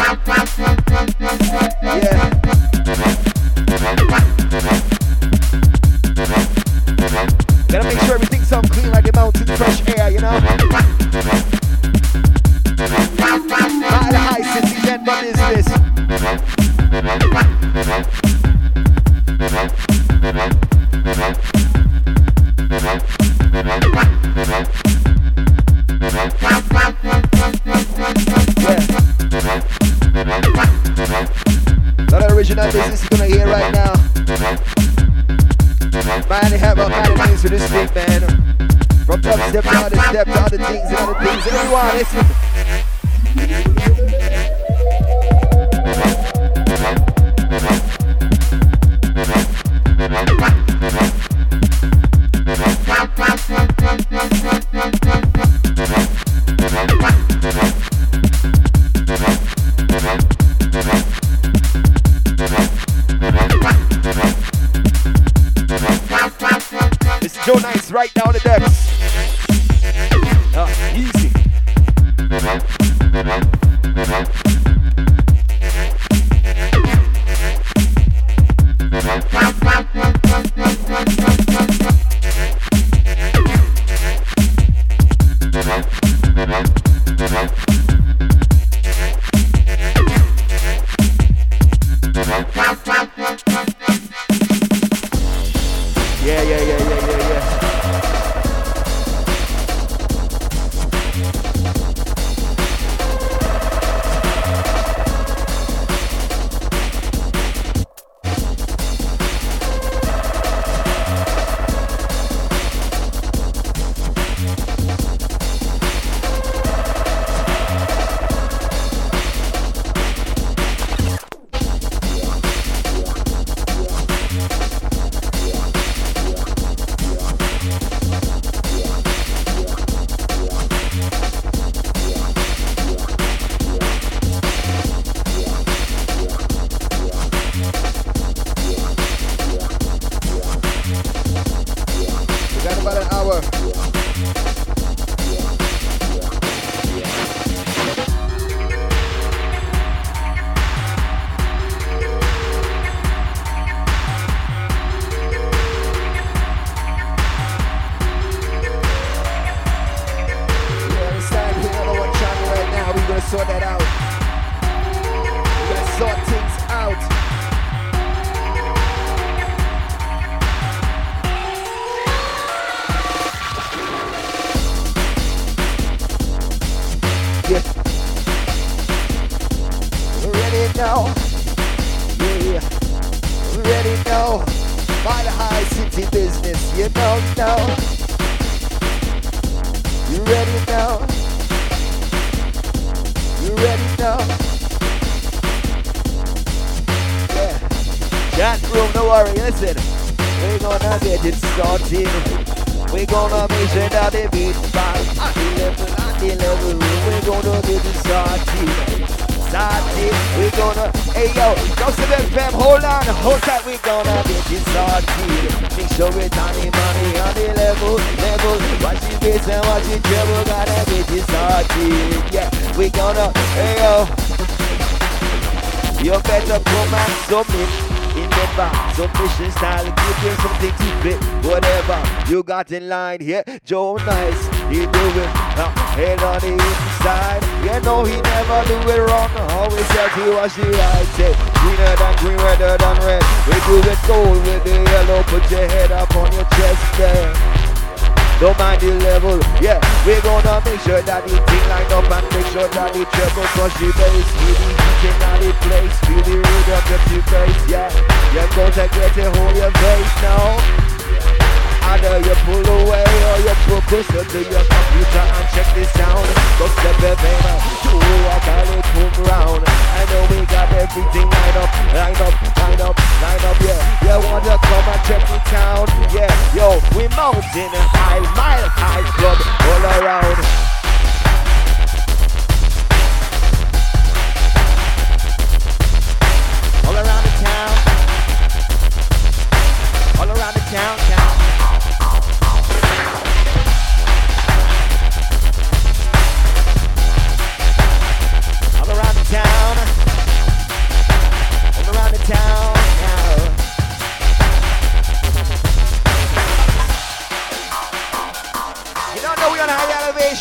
You 232.71 232.77
in 232.77 232.89
line 232.89 233.21
here, 233.21 233.43
Joe 233.63 233.95
Nice, 233.97 234.47
he 234.69 234.79
do 234.79 235.05
it. 235.23 235.29
Uh, 235.57 235.69
head 235.95 236.21
on 236.23 236.39
the 236.41 236.53
inside. 236.53 237.43
You 237.63 237.79
know 237.81 238.03
he 238.03 238.21
never 238.21 238.63
do 238.67 238.77
it 238.89 238.99
wrong. 239.07 239.29
Always 239.51 239.85
says 239.87 240.11
he 240.13 240.29
was 240.29 240.55
the 240.55 240.76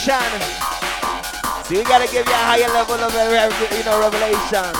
high 0.08 0.26
elevation. 0.30 0.66
So 1.64 1.74
we 1.74 1.82
gotta 1.84 2.06
give 2.06 2.26
you 2.26 2.32
a 2.32 2.44
higher 2.46 2.68
level 2.70 2.94
of 2.94 3.14
uh, 3.14 3.26
you 3.74 3.84
know 3.84 3.98
revelation. 4.00 4.74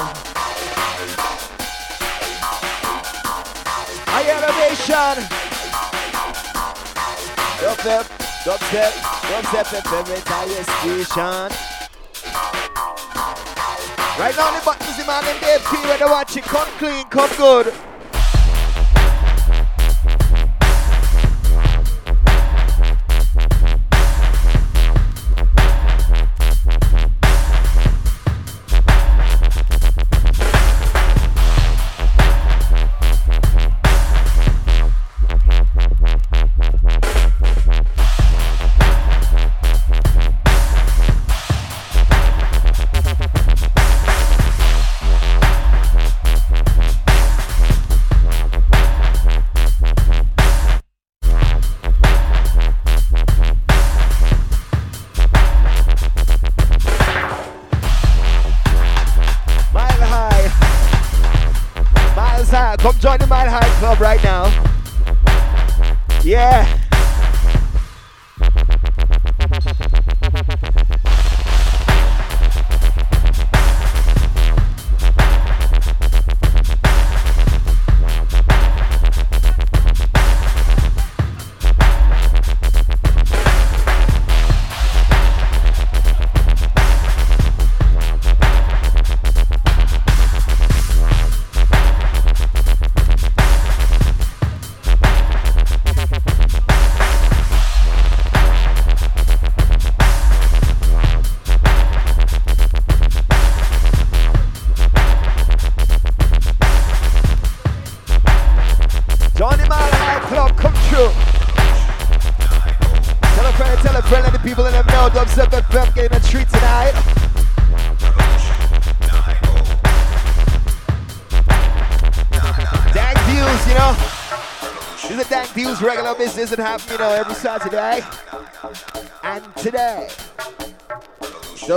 High 4.06 4.28
elevation. 4.30 5.16
Dubstep, 7.56 8.04
dubstep, 8.44 8.92
dubstep, 9.30 9.86
every 9.98 10.20
higher 10.26 10.62
station. 10.62 11.50
Right 14.18 14.36
now 14.36 14.50
the 14.58 14.64
buttons, 14.64 14.96
the 14.96 15.04
man 15.04 15.24
in 15.28 15.40
Dave 15.40 15.64
P 15.66 15.76
when 15.88 15.98
they 15.98 16.04
watch 16.06 16.36
it. 16.36 16.44
Come 16.44 16.68
clean, 16.78 17.04
come 17.06 17.30
good. 17.36 17.74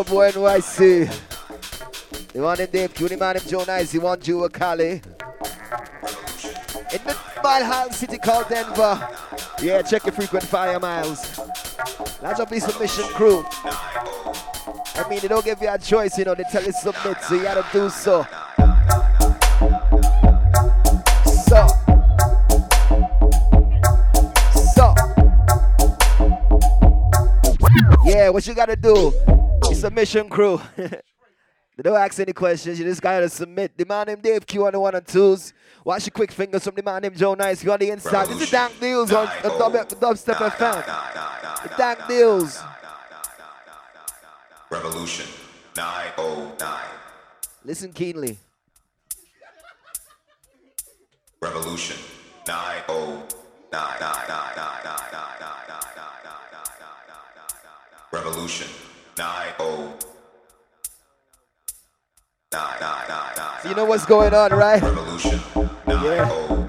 Boy 0.10 0.31
NYC. 0.31 1.07
The 2.34 2.41
one 2.41 2.60
in 2.60 2.72
Dave 2.72 2.95
the 2.95 3.15
man 3.15 3.38
in 3.38 3.44
Joe 3.44 3.64
Nice, 3.64 3.91
the 3.91 3.99
one 3.99 4.19
Juakali. 4.19 4.94
In 6.91 7.03
the 7.06 7.15
Valhalla 7.44 7.94
city 7.94 8.18
called 8.18 8.49
Denver. 8.49 9.07
Yeah, 9.61 9.84
check 9.84 10.06
your 10.07 10.14
frequent 10.14 10.45
fire 10.45 10.80
miles. 10.80 11.40
That's 12.23 12.40
up 12.40 12.52
submission 12.52 13.03
crew. 13.10 13.45
I 14.95 15.06
mean, 15.07 15.19
they 15.19 15.27
don't 15.27 15.45
give 15.45 15.61
you 15.61 15.69
a 15.69 15.77
choice, 15.77 16.18
you 16.18 16.26
know, 16.26 16.34
they 16.34 16.44
tell 16.52 16.64
you 16.64 16.72
submit, 16.72 17.22
so 17.22 17.36
you 17.36 17.44
gotta 17.44 17.65
do 17.72 17.88
so. 17.91 18.26
So. 21.48 21.68
so. 24.73 24.95
Yeah, 28.06 28.30
what 28.30 28.48
you 28.48 28.56
gotta 28.56 28.76
do? 28.76 29.14
It's 29.80 29.86
a 29.86 29.92
mission 29.92 30.28
crew. 30.28 30.60
they 30.76 30.90
don't 31.82 31.96
ask 31.96 32.20
any 32.20 32.34
questions. 32.34 32.78
You 32.78 32.84
just 32.84 33.02
gotta 33.02 33.30
submit. 33.30 33.78
The 33.78 33.86
man 33.86 34.08
named 34.08 34.22
Dave 34.22 34.46
Q 34.46 34.64
oh 34.64 34.66
on 34.66 34.74
the 34.74 34.80
one 34.82 34.94
and 34.94 35.08
twos. 35.08 35.54
Watch 35.86 36.06
your 36.06 36.12
quick 36.12 36.34
fingers 36.34 36.66
from 36.66 36.76
the 36.76 36.84
man 36.84 37.02
named 37.02 37.16
Joe 37.16 37.34
Nice. 37.34 37.64
You 37.64 37.72
on 37.72 37.80
the 37.80 37.90
inside. 37.90 38.28
This 38.28 38.42
is 38.42 38.52
Dank 38.52 38.78
Deals 38.78 39.14
on 39.14 39.30
the 39.42 39.48
dub, 39.48 39.72
Dubstep 39.72 40.36
FM. 40.36 40.84
The 41.64 41.70
Dank 41.78 42.08
Deals. 42.10 42.62
Revolution 44.70 45.28
909. 45.78 46.84
Listen 47.64 47.94
keenly. 47.94 48.38
Revolution 51.42 51.96
909. 52.46 53.30
Revolution 58.12 58.68
9 58.68 58.74
0 58.74 58.89
So 58.89 58.89
Oh. 59.22 59.94
you 63.66 63.76
know 63.76 63.84
what's 63.86 64.06
going 64.06 64.34
on, 64.34 64.52
right? 64.52 64.82
Revolution. 64.82 65.40
Yeah. 65.88 66.68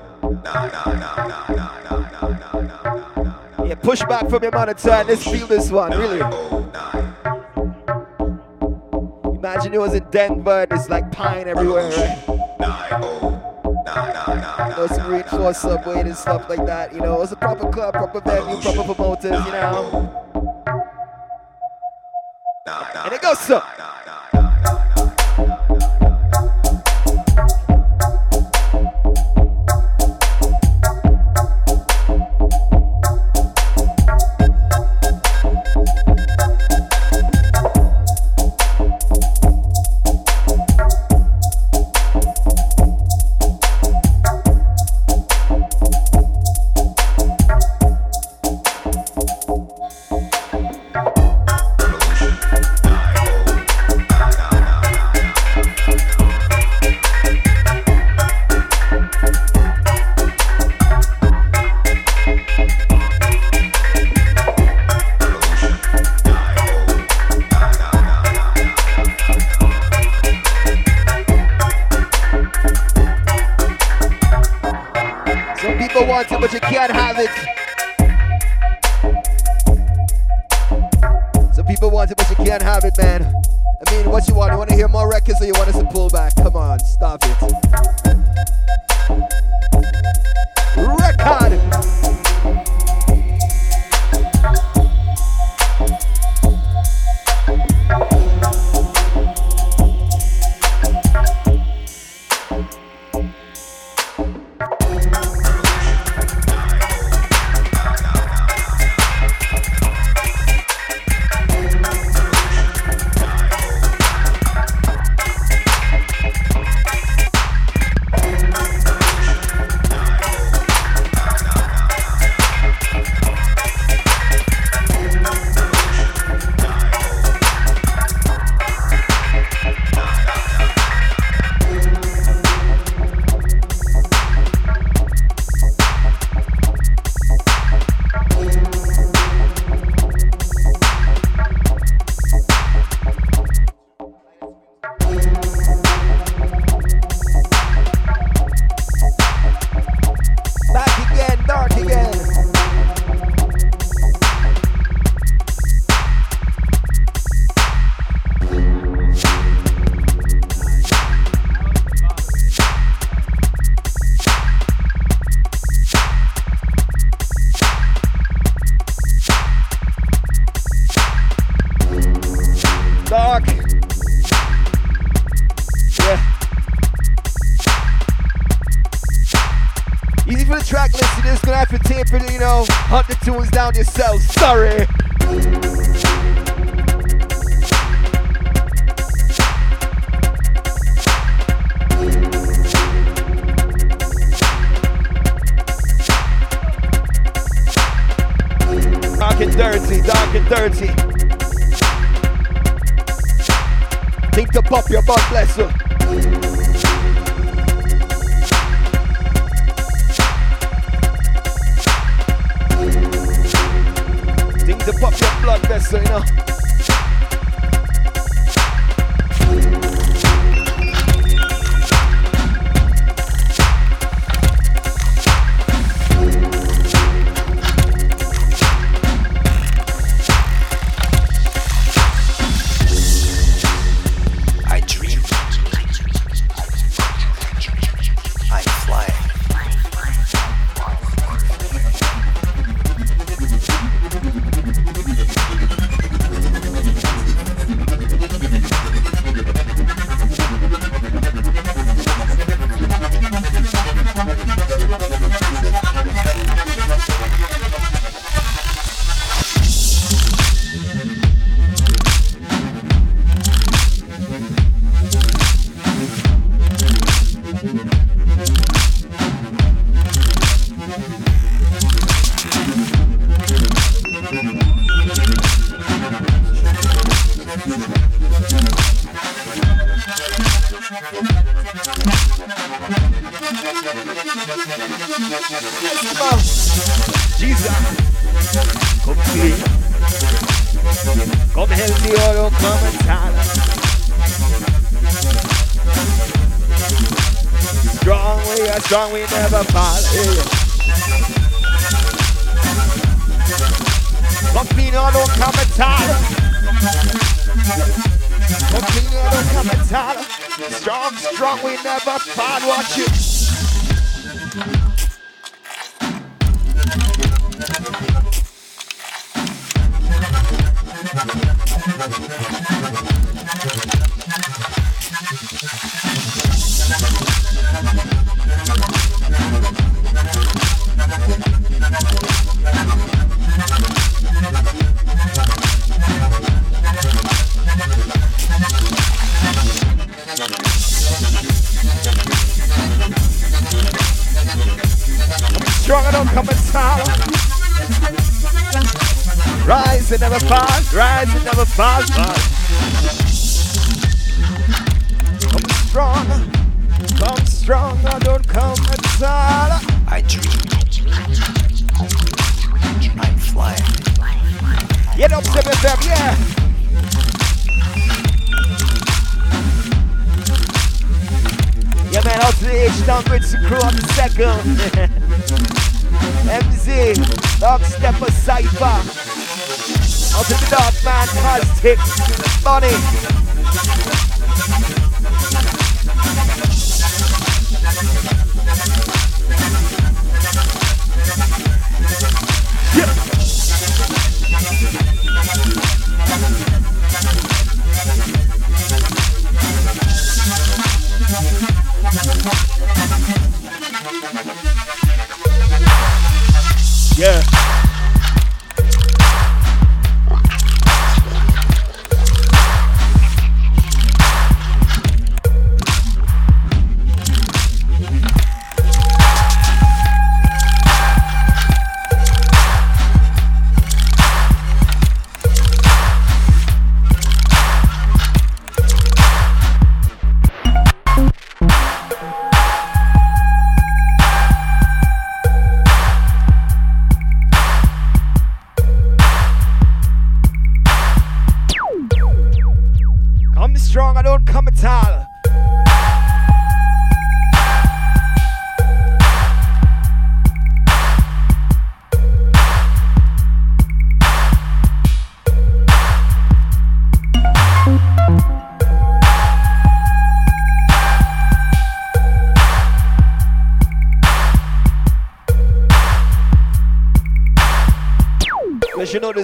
Yeah, 3.67 3.75
push 3.77 4.03
back 4.05 4.29
from 4.29 4.43
your 4.43 4.51
monitor. 4.51 5.05
Let's 5.07 5.23
feel 5.25 5.47
this 5.47 5.71
one, 5.71 5.93
really. 5.93 6.19
Imagine 9.37 9.75
it 9.75 9.81
was 9.81 9.95
in 9.95 10.05
Denver 10.11 10.63
and 10.63 10.73
it's 10.73 10.89
like 10.89 11.13
pine 11.13 11.47
everywhere, 11.47 11.89
right? 11.91 12.41
You 14.71 14.77
know, 14.77 14.87
some 14.89 15.13
reinforced 15.13 15.63
subway 15.63 16.01
and 16.01 16.17
stuff 16.17 16.49
like 16.49 16.67
that. 16.67 16.93
You 16.93 17.01
know, 17.01 17.15
it 17.15 17.21
was 17.21 17.33
a 17.33 17.37
proper 17.37 17.71
club, 17.71 17.95
proper 17.95 18.21
venue, 18.21 18.61
proper 18.61 18.95
promoters, 18.95 19.47
you 19.47 19.53
know. 19.53 20.40
And 22.71 23.13
it 23.15 23.23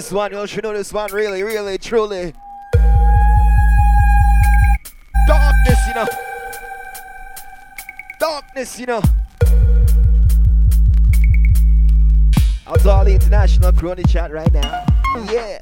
this 0.07 0.13
one, 0.13 0.31
you 0.31 0.47
should 0.47 0.63
know 0.63 0.71
this 0.71 0.93
one 0.93 1.11
really, 1.11 1.43
really, 1.43 1.77
truly. 1.77 2.33
Darkness, 5.27 5.79
you 5.85 5.93
know. 5.95 6.07
Darkness, 8.17 8.79
you 8.79 8.85
know. 8.85 9.01
Out 12.65 12.79
to 12.79 12.89
all 12.89 13.03
the 13.03 13.15
international 13.15 13.73
crew 13.73 13.91
on 13.91 13.97
the 13.97 14.07
chat 14.07 14.31
right 14.31 14.53
now. 14.53 14.85
Yeah. 15.29 15.33
Yeah, 15.33 15.59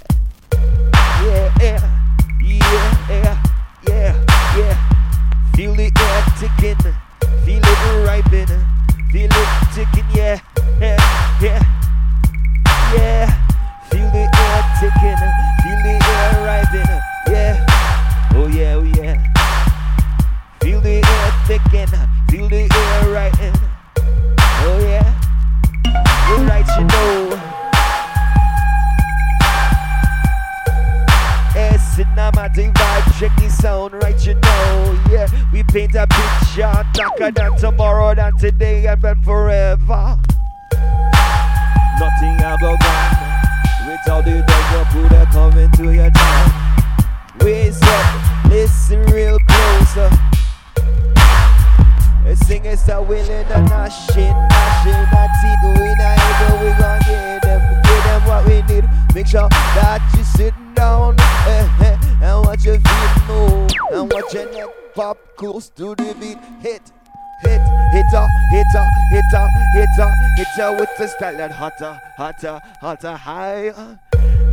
her 70.97 71.07
style 71.07 71.35
that 71.37 71.51
hotter, 71.51 71.99
hotter, 72.15 72.61
hotter, 72.79 73.15
higher, 73.15 73.99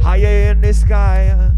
higher 0.03 0.51
in 0.51 0.61
the 0.61 0.73
sky. 0.73 1.53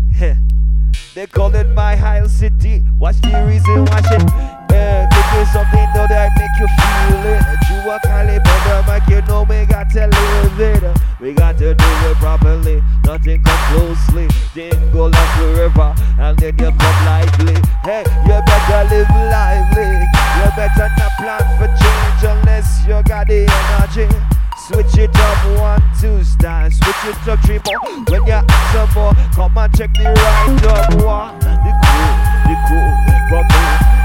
They 1.15 1.27
call 1.27 1.55
it 1.55 1.69
my 1.75 1.97
high 1.97 2.27
City. 2.27 2.83
Watch 2.99 3.21
the 3.23 3.45
reason, 3.47 3.85
watch 3.87 4.05
it. 4.11 4.23
Yeah, 4.71 5.09
give 5.09 5.29
me 5.33 5.45
something 5.53 5.89
though 5.95 6.07
that 6.11 6.35
make 6.37 6.55
you 6.59 6.67
feel 6.67 7.23
it. 7.33 7.43
You 7.71 7.91
a 7.91 7.99
caliber, 8.03 8.85
make 8.91 9.09
you 9.09 9.23
know 9.27 9.45
we 9.49 9.65
got 9.67 9.89
to 9.91 10.07
live 10.07 10.61
it. 10.61 10.99
We 11.21 11.33
got 11.33 11.57
to 11.59 11.75
do 11.75 11.85
it 12.11 12.17
properly. 12.19 12.83
Nothing 13.05 13.43
come 13.43 13.63
closely. 13.73 14.29
Then 14.55 14.93
go 14.93 15.07
like 15.07 15.31
forever, 15.39 15.95
and 16.19 16.39
then 16.39 16.59
you 16.59 16.71
come 16.77 16.99
lightly. 17.07 17.57
Hey, 17.85 18.05
you 18.27 18.37
better 18.45 18.83
live 18.91 19.09
lively. 19.33 20.03
You 20.37 20.51
better 20.57 20.91
not 20.99 21.13
plan 21.17 21.45
for 21.57 21.69
change 21.79 22.23
unless 22.23 22.87
you 22.87 23.01
got 23.09 23.29
the 23.29 23.47
energy. 23.49 24.09
Switch 24.75 24.99
it 24.99 25.15
up 25.15 25.39
one, 25.57 25.83
two 26.01 26.19
times. 26.43 26.75
Switch 26.79 27.05
it 27.07 27.29
up 27.29 27.39
three 27.47 27.61
more. 27.63 27.79
When 28.11 28.27
you 28.27 28.33
ask 28.33 28.75
some 28.75 28.91
more, 28.99 29.15
come 29.31 29.57
and 29.57 29.73
check 29.73 29.91
the 29.95 30.03
right 30.03 30.65
up 30.67 30.91
one. 30.99 31.39
The 31.39 31.71
cool, 31.87 32.11
the 32.43 32.57
cool, 32.67 32.91
from 33.31 33.47
me 33.55 33.63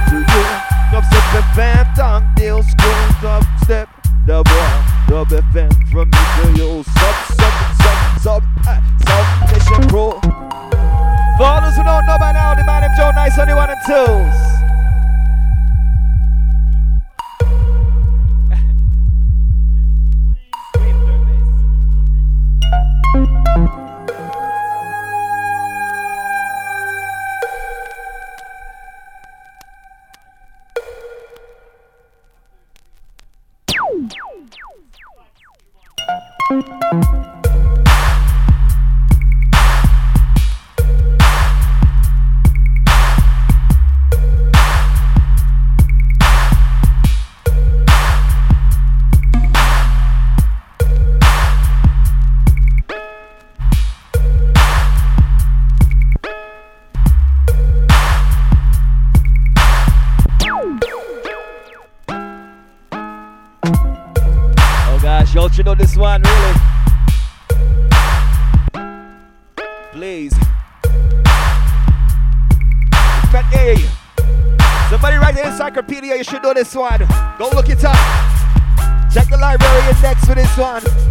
to 0.09 0.17
you. 0.29 0.45
Come 0.93 1.03
step 1.09 1.25
the 1.33 1.41
fam, 1.57 1.85
tongue 1.95 2.29
deal, 2.35 2.61
school, 2.61 3.01
top 3.17 3.43
step. 3.63 3.89
The 4.27 4.45
one, 4.45 5.25
the 5.25 5.41
fam 5.53 5.71
from 5.89 6.11
me 6.11 6.21
to 6.37 6.61
you. 6.61 6.83
Sub, 6.83 7.15
sub, 7.33 7.55
sub, 7.81 8.21
sub, 8.21 8.43
uh, 8.67 8.69
eh, 8.69 8.81
sub, 9.09 9.25
mission 9.49 9.89
pro. 9.89 10.21
For 10.21 11.45
all 11.49 11.61
those 11.65 11.75
who 11.77 11.83
don't 11.83 12.05
know 12.05 12.17
by 12.19 12.31
now, 12.31 12.53
the 12.53 12.63
man 12.63 12.81
named 12.81 12.93
Joe 12.95 13.09
Nice 13.15 13.39
only 13.39 13.55
one 13.55 13.71
and 13.71 13.79
twos. 13.87 14.68
This 76.59 76.75
one. 76.75 76.99
Go 77.37 77.49
look 77.55 77.69
it 77.69 77.85
up. 77.85 77.95
Check 79.13 79.29
the 79.29 79.37
library 79.37 79.79
index 79.87 80.25
for 80.25 80.35
this 80.35 80.57
one. 80.57 81.08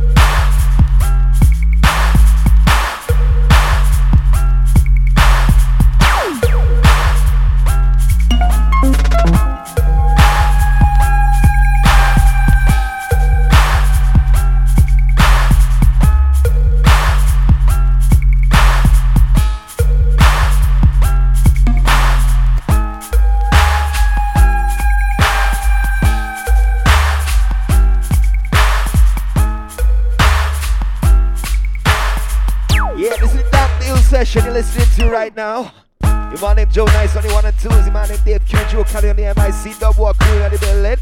Right 35.19 35.35
now. 35.35 35.73
Your 36.05 36.41
man 36.41 36.55
named 36.55 36.71
Joe 36.71 36.85
Nice 36.85 37.17
on 37.17 37.25
the 37.25 37.33
one 37.33 37.45
and 37.45 37.59
two. 37.59 37.69
Your 37.71 37.91
man 37.91 38.09
named 38.09 38.25
Dave 38.25 38.47
Q, 38.47 38.61
Joe 38.71 38.85
Kelly 38.85 39.11
on 39.11 39.17
the 39.17 39.25
MIC, 39.25 39.77
Dub 39.81 39.97
War 39.97 40.15
Crew 40.15 40.43
on 40.43 40.53
the 40.53 40.59
building. 40.59 40.97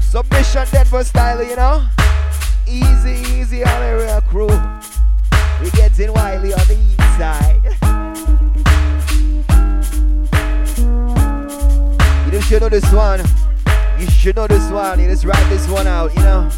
Submission 0.00 0.66
Denver 0.72 1.04
style, 1.04 1.44
you 1.44 1.54
know. 1.54 1.86
Easy, 2.66 3.22
easy 3.32 3.62
on 3.62 3.80
the 3.80 4.04
real 4.04 4.20
crew. 4.22 4.48
We 5.62 5.70
getting 5.70 6.12
wily 6.12 6.52
on 6.52 6.66
the 6.66 6.74
east 6.74 6.98
side. 7.16 7.62
You 12.32 12.40
should 12.40 12.62
know 12.62 12.68
this 12.68 12.92
one. 12.92 13.20
You 14.00 14.10
should 14.10 14.34
know 14.34 14.48
this 14.48 14.68
one. 14.72 14.98
You 14.98 15.06
just 15.06 15.24
write 15.24 15.48
this 15.50 15.68
one 15.68 15.86
out, 15.86 16.12
you 16.16 16.22
know. 16.22 16.50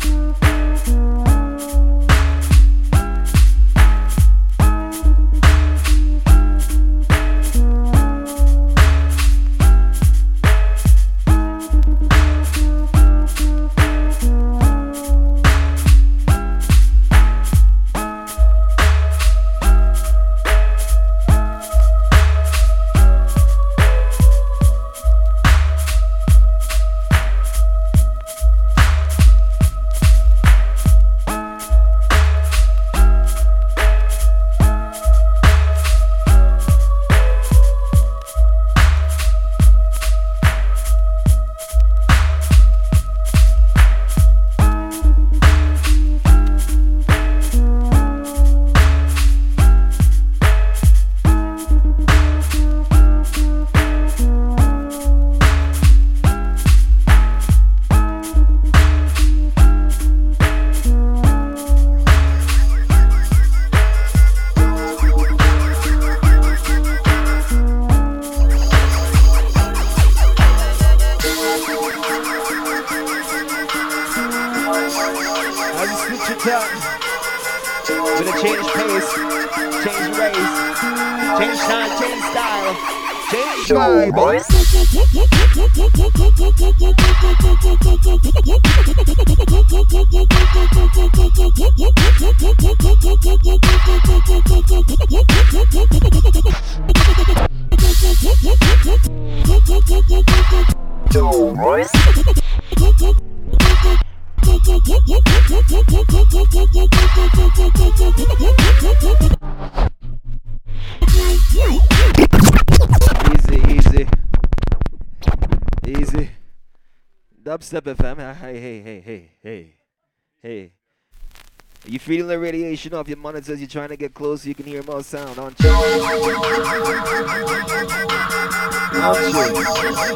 Are 121.95 121.97
you 121.97 122.01
feeling 122.01 122.27
the 122.27 122.41
radiation 122.41 122.93
off 122.93 123.07
your 123.07 123.19
monitors? 123.19 123.61
You're 123.61 123.69
trying 123.69 123.91
to 123.91 123.97
get 123.97 124.15
closer. 124.15 124.49
You 124.49 124.55
can 124.57 124.65
hear 124.67 124.83
more 124.83 125.01
sound, 125.05 125.39
aren't 125.39 125.61
you? 125.61 125.71
Aren't 125.71 125.95
you? 125.95 126.51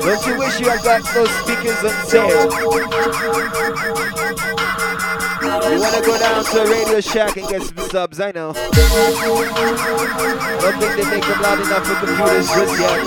Don't 0.03 0.27
you 0.27 0.39
wish 0.41 0.59
you 0.59 0.71
had 0.71 0.83
got 0.83 1.07
those 1.15 1.31
speakers 1.39 1.79
on 1.87 1.95
sale? 2.11 2.51
You 5.71 5.79
wanna 5.79 6.03
go 6.03 6.19
down 6.19 6.43
to 6.43 6.63
a 6.63 6.67
Radio 6.69 7.01
Shack 7.01 7.37
and 7.37 7.47
get 7.47 7.63
some 7.63 7.79
subs? 7.91 8.19
I 8.19 8.33
know. 8.33 8.53
Don't 8.55 8.75
think 10.83 10.97
they 10.99 11.07
make 11.09 11.23
them 11.23 11.41
loud 11.43 11.61
enough 11.61 11.87
for 11.87 11.95
computers 11.95 12.49
just 12.49 12.75
yet. 12.81 13.07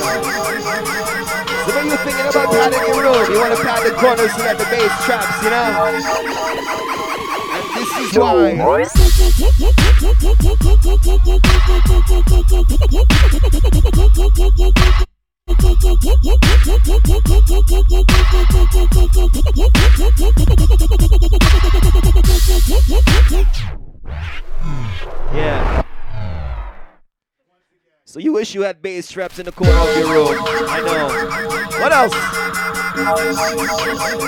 So 1.67 1.75
when 1.75 1.87
you're 1.87 1.97
thinking 1.97 2.25
about 2.25 2.47
padding 2.55 2.87
your 2.87 3.03
room, 3.03 3.31
you 3.33 3.37
wanna 3.37 3.57
pad 3.57 3.83
the 3.85 3.91
corners 3.99 4.31
so 4.31 4.41
that 4.43 4.57
the 4.57 4.63
bass 4.71 5.03
traps, 5.03 5.43
you 5.43 5.49
know? 5.49 6.90
Yeah. 25.33 25.80
So 28.11 28.19
you 28.19 28.33
wish 28.33 28.53
you 28.53 28.63
had 28.63 28.81
bass 28.81 29.09
traps 29.09 29.39
in 29.39 29.45
the 29.45 29.53
corner 29.53 29.71
of 29.71 29.95
your 29.95 30.11
room. 30.11 30.35
I 30.67 30.83
know. 30.83 31.07
What 31.79 31.93
else? 31.95 32.11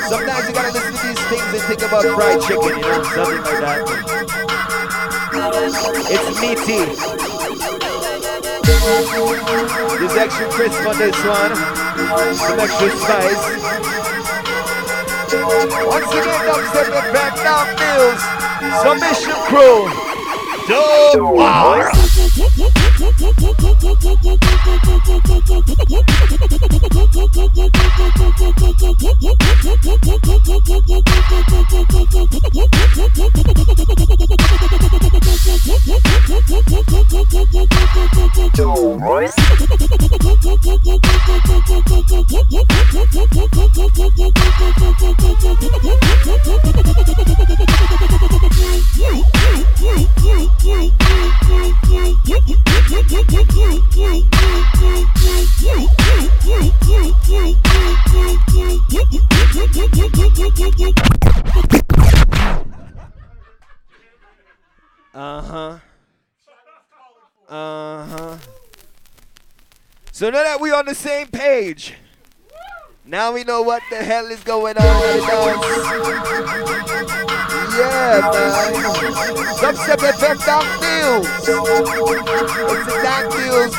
Sometimes 0.07 0.47
you 0.47 0.55
gotta 0.55 0.71
listen 0.71 0.95
to 0.95 1.03
these 1.03 1.19
things 1.27 1.43
and 1.51 1.63
think 1.67 1.81
about 1.83 2.07
fried 2.15 2.39
chicken, 2.47 2.63
you 2.63 2.79
know, 2.79 3.03
something 3.11 3.43
like 3.43 3.59
that. 3.59 3.83
It's 6.07 6.31
meaty. 6.39 6.87
There's 9.99 10.15
extra 10.15 10.47
crisp 10.47 10.79
on 10.87 10.95
this 10.95 11.19
one. 11.27 11.51
Some 12.39 12.63
extra 12.63 12.87
spice. 12.87 13.43
Once 15.91 16.07
again, 16.07 16.39
dubstep 16.47 16.87
and 16.87 17.11
back 17.11 17.35
down 17.43 17.67
bills. 17.75 18.23
Submission 18.79 19.35
crew. 19.51 19.91
Dub 20.69 21.19
wow. 21.35 21.91
Uh 23.85 24.33
huh. 65.53 65.77
Uh 67.47 68.05
huh. 68.05 68.37
So 70.11 70.29
now 70.29 70.43
that 70.43 70.59
we 70.59 70.71
on 70.71 70.85
the 70.85 70.95
same 70.95 71.27
page, 71.27 71.93
now 73.13 73.31
we 73.31 73.43
know 73.43 73.61
what 73.61 73.83
the 73.91 73.97
hell 73.97 74.25
is 74.25 74.43
going 74.43 74.75
on 74.75 74.83
the 74.83 75.21
dance. 75.27 75.61
Yeah, 77.77 78.21
man. 78.33 78.73
Dubstep 79.61 80.01
FM 80.01 80.37
Dank 80.43 80.65
Deals. 80.81 81.27
It's 81.37 81.47
a 81.47 81.61
Deals 83.29 83.73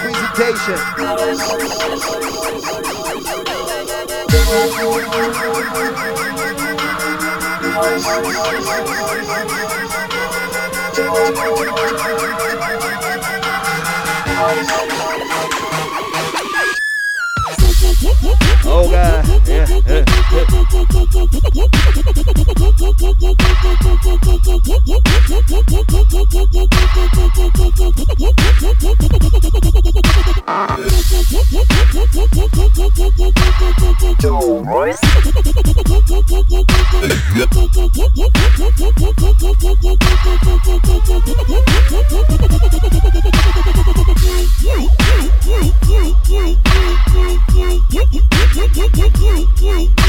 Oh 18.66 18.90
God, 18.90 19.46
yeah, 19.46 19.68
yeah, 19.86 20.04
Watch 49.64 50.03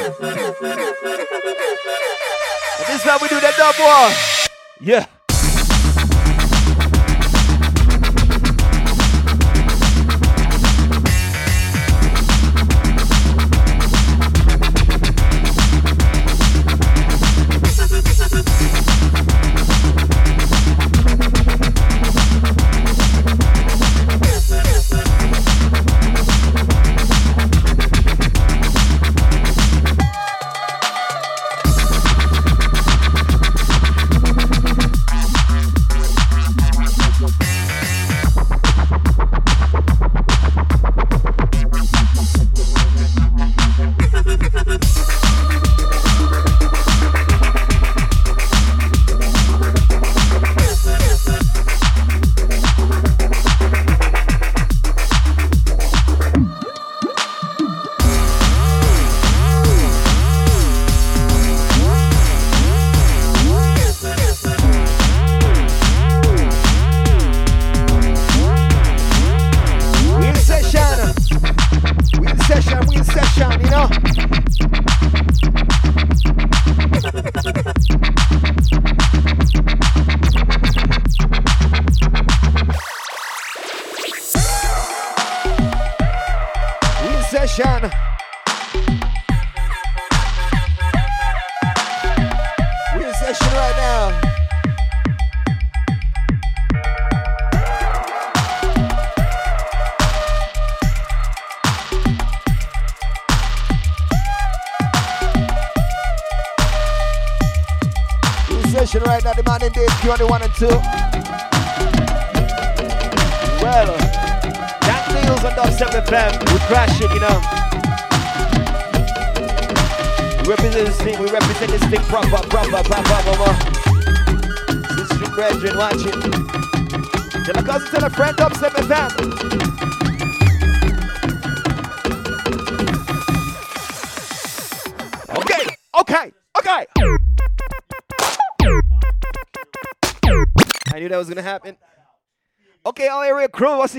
This 0.00 0.16
is 2.96 3.02
how 3.02 3.18
we 3.20 3.28
do 3.28 3.38
that 3.40 3.54
dub. 3.58 3.74
Yeah. 4.80 5.06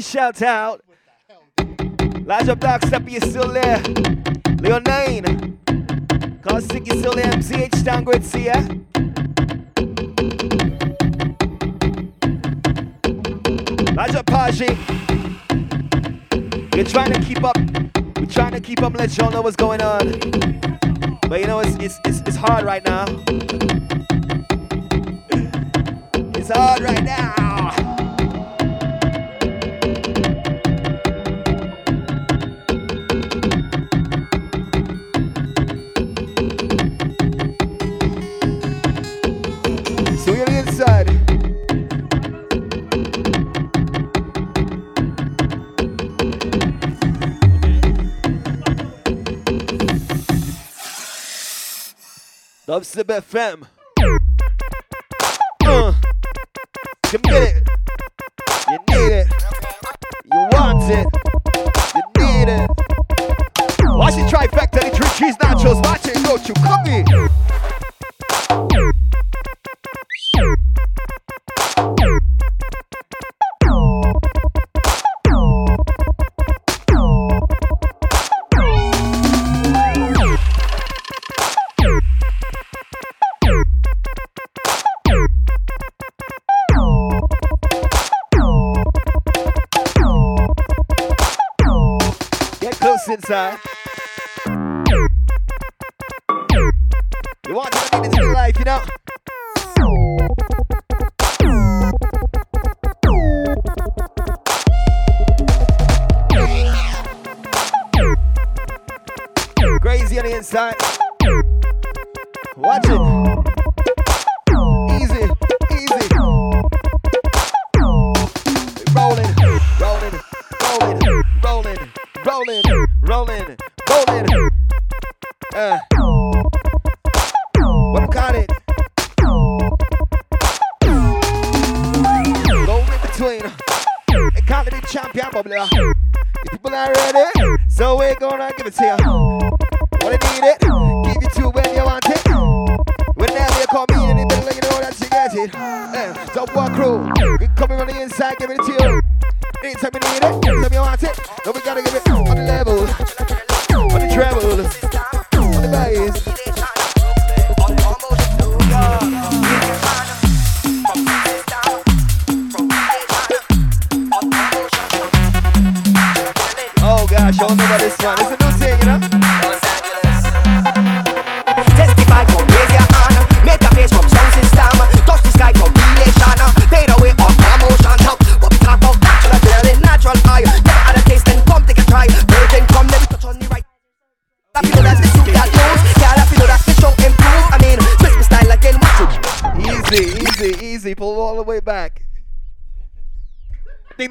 a 0.01 0.03
shout 0.03 0.41
out. 0.41 0.83
Elijah 2.15 2.55
Black 2.55 2.81
Steppy 2.81 3.21
is 3.21 3.29
still 3.29 3.47
there. 3.47 3.79
Leo 4.59 4.79
9. 4.79 6.39
Caustic 6.41 6.91
is 6.91 6.99
still 6.99 7.13
there. 7.13 7.31
MCH 7.31 7.83
downgrade 7.83 8.23
see 8.23 8.45
ya. 8.45 8.57
Elijah 13.91 14.23
Page. 14.23 14.61
You're 16.75 16.85
trying 16.85 17.13
to 17.13 17.21
keep 17.21 17.43
up. 17.43 17.57
We're 18.17 18.25
trying 18.25 18.53
to 18.53 18.59
keep 18.59 18.81
up. 18.81 18.95
Let 18.95 19.15
y'all 19.17 19.31
know 19.31 19.41
what's 19.41 19.55
going 19.55 19.70
on. 19.70 19.70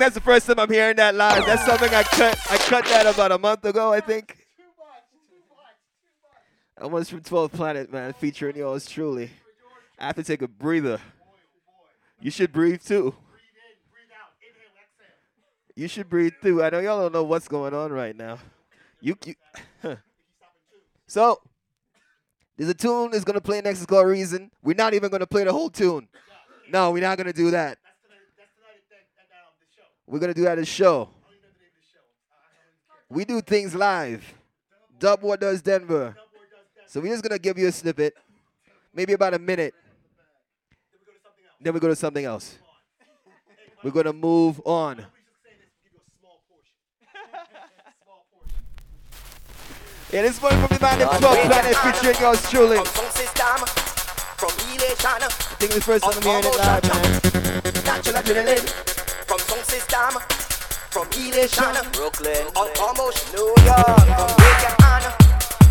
think 0.00 0.14
that's 0.14 0.24
the 0.24 0.30
first 0.30 0.46
time 0.46 0.58
I'm 0.58 0.70
hearing 0.70 0.96
that 0.96 1.14
live. 1.14 1.44
That's 1.44 1.66
something 1.66 1.94
I 1.94 2.02
cut. 2.02 2.38
I 2.50 2.56
cut 2.56 2.84
that 2.86 3.06
about 3.06 3.32
a 3.32 3.38
month 3.38 3.64
ago, 3.66 3.92
I 3.92 4.00
think. 4.00 4.46
I 6.80 6.86
was 6.86 7.10
from 7.10 7.20
12th 7.20 7.52
Planet, 7.52 7.92
man, 7.92 8.14
featuring 8.14 8.56
yours 8.56 8.86
truly. 8.86 9.30
I 9.98 10.06
have 10.06 10.16
to 10.16 10.22
take 10.22 10.40
a 10.40 10.48
breather. 10.48 10.98
You 12.18 12.30
should 12.30 12.50
breathe 12.50 12.82
too. 12.82 13.14
You 15.76 15.86
should 15.86 16.08
breathe 16.08 16.32
too. 16.42 16.62
I 16.62 16.70
know 16.70 16.80
y'all 16.80 17.02
don't 17.02 17.12
know 17.12 17.24
what's 17.24 17.48
going 17.48 17.74
on 17.74 17.92
right 17.92 18.16
now. 18.16 18.38
You, 19.02 19.16
you. 19.26 19.34
So, 21.06 21.40
there's 22.56 22.70
a 22.70 22.74
tune 22.74 23.10
that's 23.10 23.24
going 23.24 23.34
to 23.34 23.42
play 23.42 23.60
next. 23.60 23.80
It's 23.80 23.86
called 23.86 24.06
Reason. 24.06 24.50
We're 24.62 24.76
not 24.76 24.94
even 24.94 25.10
going 25.10 25.20
to 25.20 25.26
play 25.26 25.44
the 25.44 25.52
whole 25.52 25.68
tune. 25.68 26.08
No, 26.70 26.90
we're 26.90 27.02
not 27.02 27.18
going 27.18 27.26
to 27.26 27.32
do 27.34 27.50
that. 27.50 27.79
We're 30.10 30.18
gonna 30.18 30.34
do 30.34 30.42
that 30.42 30.58
a 30.58 30.64
show. 30.64 31.08
We 33.08 33.24
do 33.24 33.40
things 33.40 33.76
live. 33.76 34.24
Dub 34.98 35.22
war 35.22 35.36
does 35.36 35.62
Denver. 35.62 36.16
So 36.88 37.00
we're 37.00 37.12
just 37.12 37.22
gonna 37.22 37.38
give 37.38 37.56
you 37.56 37.68
a 37.68 37.72
snippet, 37.72 38.14
maybe 38.92 39.12
about 39.12 39.34
a 39.34 39.38
minute. 39.38 39.72
Then 41.60 41.74
we 41.74 41.78
go 41.78 41.86
to 41.86 41.94
something 41.94 42.24
else. 42.24 42.58
We're 43.84 43.92
gonna 43.92 44.12
move 44.12 44.60
on. 44.64 45.06
Yeah, 50.12 50.22
this 50.22 50.42
one 50.42 50.50
from 50.50 50.76
the 50.76 50.80
man 50.82 50.98
named 50.98 51.10
Club 51.12 51.38
Planet 51.38 51.76
featuring 51.76 52.16
yours 52.20 52.50
truly. 52.50 52.78
I 52.78 52.82
think 55.56 55.70
this 55.72 55.84
first 55.84 56.02
time 56.02 56.14
I'm 56.16 56.22
hearing 56.22 56.44
it 56.44 56.58
live, 56.58 56.82
man. 56.82 57.84
Natural 57.84 58.16
adrenaline. 58.16 58.99
From 59.30 59.38
sound 59.38 59.64
system, 59.64 60.20
from 60.90 61.06
Elation, 61.12 61.76
Brooklyn, 61.92 62.46
or 62.56 62.66
almost 62.80 63.32
New 63.32 63.46
York. 63.62 63.86
From 64.18 64.26
Big 64.42 64.58
Bacon, 64.58 65.04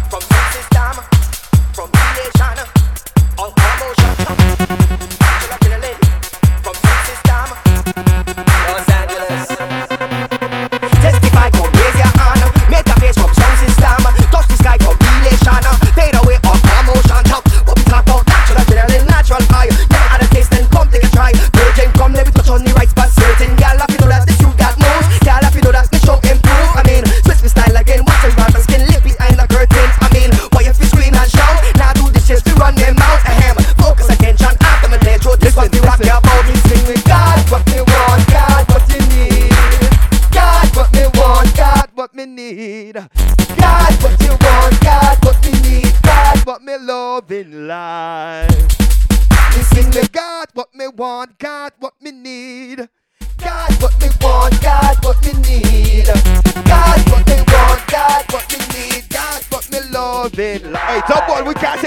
from 0.10 0.22
sound 0.22 0.54
system, 0.56 0.96
from 1.74 1.92
Elation, 1.92 2.56
or 3.38 3.52
almost 3.52 4.00
Angela 5.28 5.58
Kennedy, 5.60 5.94
from 6.64 6.74
sound 6.74 7.04
system, 7.06 7.48
Los 8.48 8.88
Angeles. 8.88 9.19
living 60.40 60.72
life. 60.72 60.82
Hey, 60.84 61.02
double, 61.08 61.48
we 61.48 61.54
can't 61.54 61.82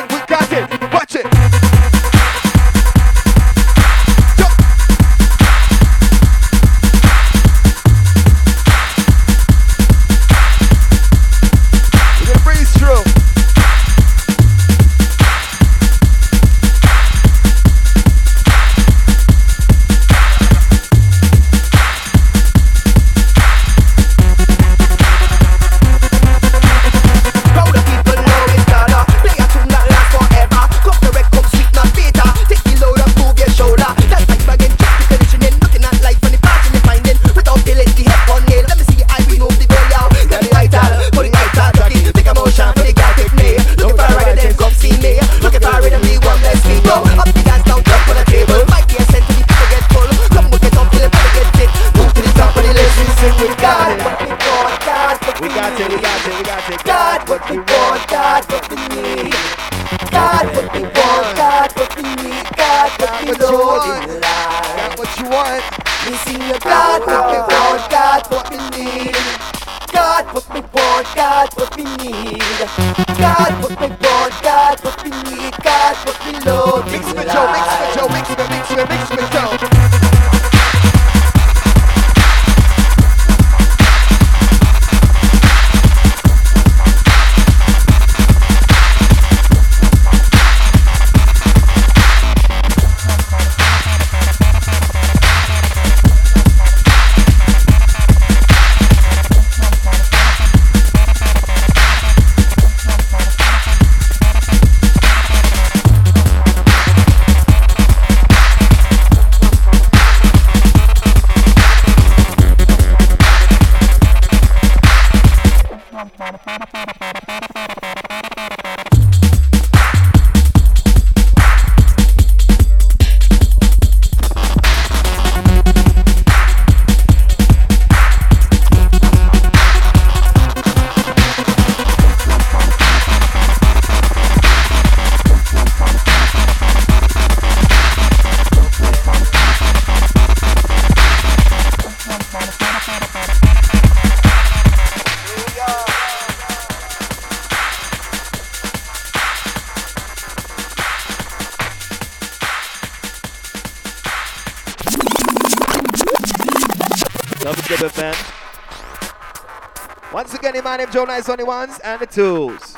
My 160.73 160.79
name 160.79 160.91
Joe 160.91 161.05
Nice 161.05 161.29
on 161.29 161.37
the 161.37 161.45
ones 161.45 161.79
and 161.85 162.01
the 162.01 162.07
twos. 162.07 162.72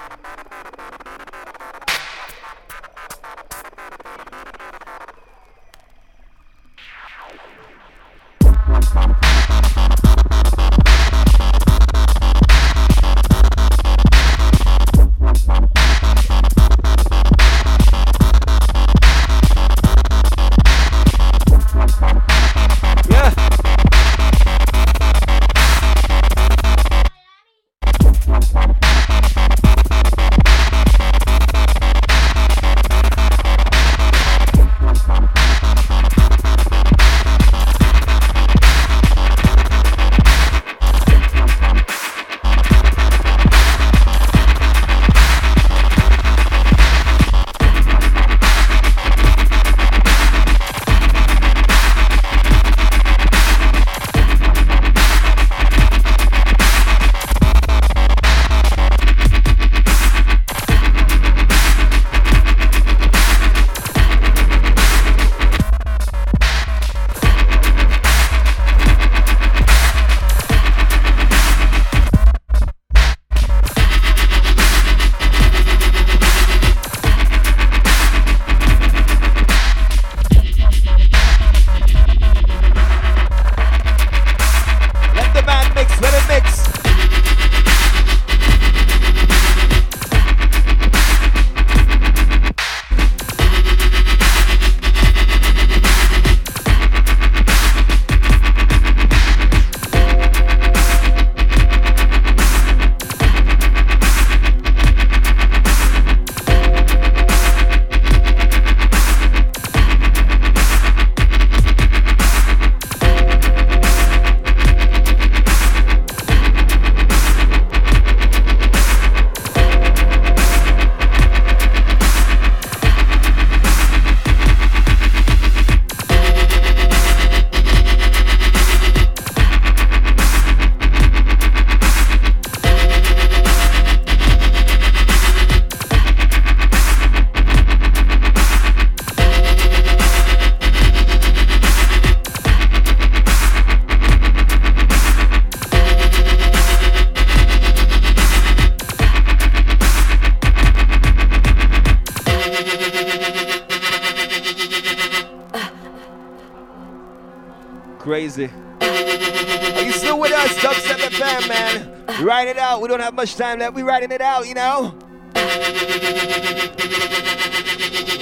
Much 163.15 163.37
time 163.37 163.61
left. 163.61 163.75
We 163.77 163.83
writing 163.83 164.11
it 164.11 164.21
out, 164.21 164.49
you 164.49 164.55
know. 164.55 164.99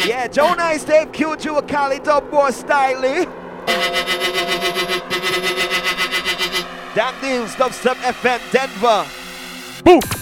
Yeah, 0.04 0.28
Joe 0.28 0.52
Nice, 0.54 0.84
Dave 0.84 1.12
Q, 1.12 1.28
Juakali, 1.28 2.04
Dub 2.04 2.30
Boy, 2.30 2.50
Styly. 2.50 3.24
Dank 6.94 7.20
Deals, 7.22 7.54
Dubstep 7.54 7.94
FM, 7.94 8.52
Denver. 8.52 9.06
Boom. 9.82 10.21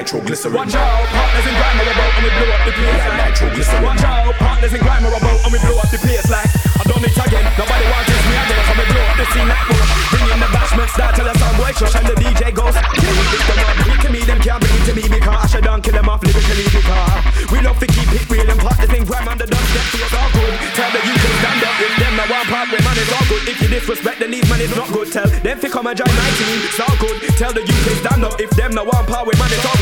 Nitroglycerin. 0.00 0.56
Watch 0.56 0.74
out, 0.74 1.04
partners 1.12 1.44
in 1.44 1.54
grime 1.60 1.76
are 1.76 1.92
about, 1.92 2.12
and 2.16 2.24
we 2.24 2.30
blow 2.32 2.48
up 2.56 2.62
the 2.64 2.72
place 2.72 3.04
like, 3.04 3.20
nitroglycerin. 3.20 3.82
Watch 3.84 4.04
out, 4.04 4.34
partners 4.40 4.72
in 4.72 4.80
grime 4.80 5.04
are 5.04 5.16
about, 5.16 5.38
and 5.44 5.52
we 5.52 5.58
blow 5.60 5.76
up 5.76 5.90
the 5.92 6.00
place 6.00 6.28
like. 6.32 6.48
I 6.80 6.82
done 6.88 7.04
it 7.04 7.12
again, 7.12 7.44
nobody 7.60 7.86
wants 7.92 8.08
this 8.08 8.24
me 8.24 8.34
again, 8.40 8.62
so 8.64 8.72
we 8.80 8.84
blow 8.88 9.04
up 9.04 9.16
the 9.20 9.26
scene 9.28 9.48
like 9.48 9.64
boom. 9.68 9.84
Bring 10.08 10.26
in 10.32 10.40
the 10.40 10.48
bashment, 10.56 10.88
start 10.88 11.12
till 11.14 11.28
the 11.28 11.36
sound 11.36 11.56
boy 11.60 11.72
shush 11.76 11.96
and 12.00 12.06
the 12.08 12.16
DJ 12.16 12.48
goes. 12.56 12.72
We 12.72 13.24
pick 13.28 13.44
them 13.44 13.60
up, 13.60 13.76
bring 13.84 14.00
to 14.00 14.08
me, 14.08 14.20
them 14.24 14.40
can't 14.40 14.60
bring 14.64 14.72
it 14.80 14.84
to 14.88 14.92
me 14.96 15.04
because 15.04 15.36
I 15.36 15.46
should 15.52 15.64
done 15.68 15.82
kill 15.84 15.92
them 15.92 16.08
off 16.08 16.24
lyrically 16.24 16.64
because 16.72 17.20
we 17.52 17.60
love 17.60 17.78
to 17.84 17.88
keep 17.92 18.08
it 18.16 18.24
real 18.32 18.48
and 18.48 18.60
partners 18.60 18.92
in 18.96 19.04
grime 19.04 19.28
and 19.28 19.36
the 19.36 19.46
dust 19.46 19.68
that 19.76 19.86
feels 19.92 20.14
all 20.16 20.30
good. 20.32 20.54
Tell 20.72 20.90
the 20.96 21.00
UK 21.04 21.24
stand 21.44 21.60
up 21.60 21.76
if 21.84 21.92
them 22.00 22.12
no 22.16 22.24
one 22.32 22.46
part 22.48 22.66
with 22.72 22.80
man 22.80 22.96
it's 22.96 23.12
all 23.12 23.26
good. 23.28 23.42
If 23.44 23.60
you 23.60 23.68
disrespect 23.68 24.18
the 24.24 24.28
lead 24.32 24.48
man 24.48 24.60
it's 24.64 24.72
not 24.72 24.88
good. 24.88 25.12
Tell 25.12 25.28
them 25.28 25.58
to 25.60 25.68
come 25.68 25.86
and 25.86 25.96
join 26.00 26.14
my 26.16 26.30
team, 26.40 26.58
it's 26.64 26.80
all 26.80 26.96
good. 26.96 27.16
Tell 27.36 27.52
the 27.52 27.60
UK 27.60 27.86
stand 28.00 28.24
up 28.24 28.40
if 28.40 28.50
them 28.56 28.72
no 28.72 28.88
one 28.88 29.04
part 29.04 29.28
with 29.28 29.36
man 29.36 29.52
it's 29.52 29.66
all 29.68 29.76
good. 29.76 29.79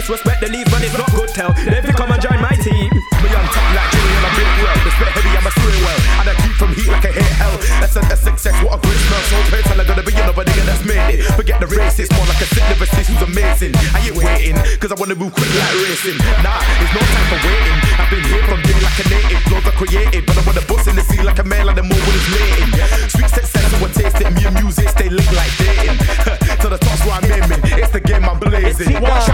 If 0.00 0.08
you 0.08 0.16
disrespect 0.16 0.40
the 0.40 0.48
lead 0.48 0.64
man 0.72 0.80
it's 0.80 0.96
not 0.96 1.12
good. 1.12 1.28
Tell 1.36 1.52
them 1.52 1.84
to 1.84 1.92
come 1.92 2.08
and 2.08 2.16
join 2.24 2.40
my 2.40 2.56
team. 2.64 2.88
Me 3.20 3.28
on 3.36 3.44
top 3.52 3.68
like 3.76 3.92
Jimmy 3.92 4.16
and 4.16 4.24
I 4.24 4.30
big 4.32 4.48
well. 4.64 4.76
Respect 4.80 5.12
heavy, 5.12 5.28
I'm 5.36 5.44
a 5.44 5.52
steering 5.52 5.84
well. 5.84 6.00
And 6.24 6.26
I 6.32 6.34
keep 6.40 6.56
from 6.56 6.72
heat 6.72 6.88
like 6.88 7.04
a 7.04 7.12
hit 7.12 7.32
hell. 7.36 7.52
That's 7.84 8.00
a, 8.00 8.16
success, 8.16 8.56
what 8.64 8.72
a 8.72 8.78
great 8.80 8.96
smell. 8.96 9.20
So 9.28 9.36
pay 9.52 9.60
till 9.60 9.76
I 9.76 9.84
gotta 9.84 10.00
be 10.00 10.16
another 10.16 10.40
nigga 10.40 10.64
that's 10.64 10.80
made 10.88 11.20
it. 11.20 11.28
Forget 11.36 11.60
the 11.60 11.68
racist, 11.68 12.16
more 12.16 12.24
like 12.24 12.40
a 12.40 12.48
sick 12.48 12.64
lyricist 12.72 13.12
who's 13.12 13.20
amazing. 13.28 13.76
I 13.92 14.08
ain't 14.08 14.16
waiting, 14.16 14.56
cause 14.80 14.88
I 14.88 14.96
wanna 14.96 15.20
move 15.20 15.36
quick 15.36 15.52
like 15.52 15.76
racing. 15.84 16.16
Nah, 16.40 16.64
there's 16.80 16.94
no 16.96 17.04
time 17.04 17.28
for 17.28 17.40
waiting. 17.44 17.76
I've 18.00 18.08
been 18.08 18.24
here 18.24 18.44
from 18.48 18.60
day 18.64 18.80
like 18.80 18.98
a 19.04 19.06
native. 19.12 19.40
Flows 19.52 19.68
are 19.68 19.76
created, 19.76 20.24
but 20.24 20.40
I 20.40 20.42
wanna 20.48 20.64
bust 20.64 20.88
in 20.88 20.96
the 20.96 21.04
sea 21.04 21.20
like 21.20 21.44
a 21.44 21.44
man, 21.44 21.68
like 21.68 21.76
the 21.76 21.84
more 21.84 22.00
when 22.08 22.16
it's 22.16 22.28
lating. 22.32 22.72
Sweet 23.12 23.28
success, 23.36 23.68
so 23.68 23.76
I 23.84 23.88
taste 23.92 24.16
it. 24.16 24.32
Me 24.32 24.48
and 24.48 24.56
music 24.64 24.88
stay 24.88 25.12
linked 25.12 25.36
like 25.36 25.52
dating. 25.60 26.00
to 26.64 26.68
the 26.72 26.78
top's 26.80 27.04
where 27.04 27.20
I'm 27.20 27.24
aiming. 27.28 27.60
It's 27.76 27.92
the 27.92 28.00
game 28.00 28.24
I'm 28.24 28.38
blazing. 28.40 28.96
Watch 29.00 29.28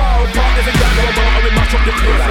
we 2.02 2.25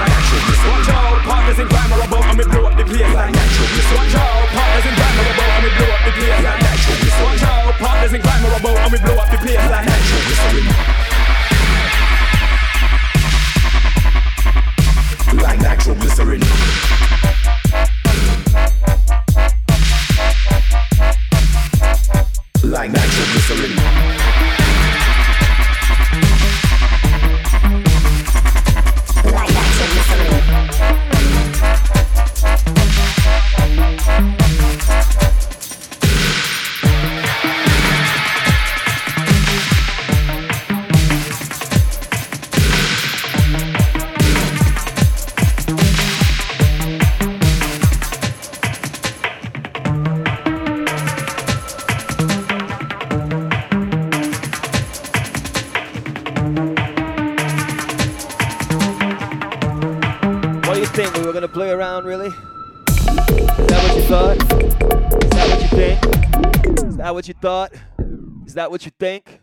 what 68.76 68.84
you 68.84 68.91
think? 68.99 69.39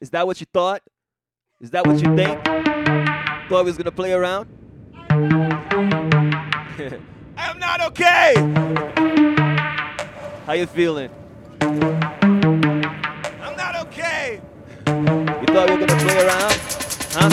Is 0.00 0.10
that 0.10 0.26
what 0.26 0.40
you 0.40 0.46
thought? 0.52 0.82
Is 1.60 1.70
that 1.70 1.86
what 1.86 2.02
you 2.02 2.16
think? 2.16 2.44
Thought 3.48 3.64
we 3.64 3.70
was 3.70 3.76
gonna 3.76 3.92
play 3.92 4.12
around? 4.12 4.48
I'm 7.36 7.60
not 7.60 7.80
okay. 7.82 8.34
How 10.44 10.54
you 10.54 10.66
feeling? 10.66 11.08
I'm 11.60 12.00
not 13.56 13.76
okay. 13.86 14.40
You 14.88 15.46
thought 15.54 15.70
we 15.70 15.76
were 15.76 15.86
gonna 15.86 16.02
play 16.02 16.18
around? 16.26 16.58
Huh? 17.14 17.30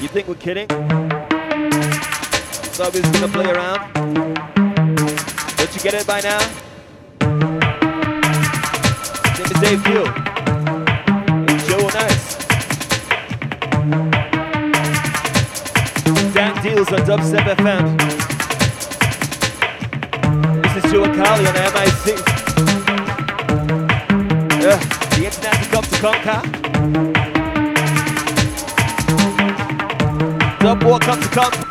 You 0.00 0.06
think 0.06 0.28
we're 0.28 0.36
kidding? 0.36 0.70
You 0.70 0.78
thought 2.78 2.94
we 2.94 3.00
was 3.00 3.10
gonna 3.10 3.32
play 3.32 3.50
around? 3.50 3.80
Don't 5.56 5.74
you 5.74 5.80
get 5.82 5.94
it 5.94 6.06
by 6.06 6.20
now? 6.20 6.69
Gill. 9.60 10.06
It's 11.46 11.68
Joe. 11.68 11.88
Dank 16.32 16.62
Deals 16.62 16.90
on 16.90 17.00
Dubstep 17.00 17.44
FM. 17.56 17.84
This 20.62 20.84
is 20.84 20.90
Joe 20.90 21.04
on. 21.04 21.42
Yeah, 24.60 24.70
uh, 24.70 24.78
the 25.16 25.24
internet 25.26 25.54
come. 26.22 26.44
Dub 30.60 30.82
war 30.84 30.98
come 31.00 31.20
to 31.20 31.28
come. 31.28 31.69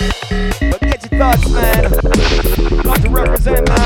But 0.00 0.80
get 0.80 1.10
your 1.10 1.18
thoughts, 1.18 1.48
man. 1.50 1.82
Got 2.82 3.02
to 3.02 3.08
represent, 3.10 3.68
man. 3.68 3.84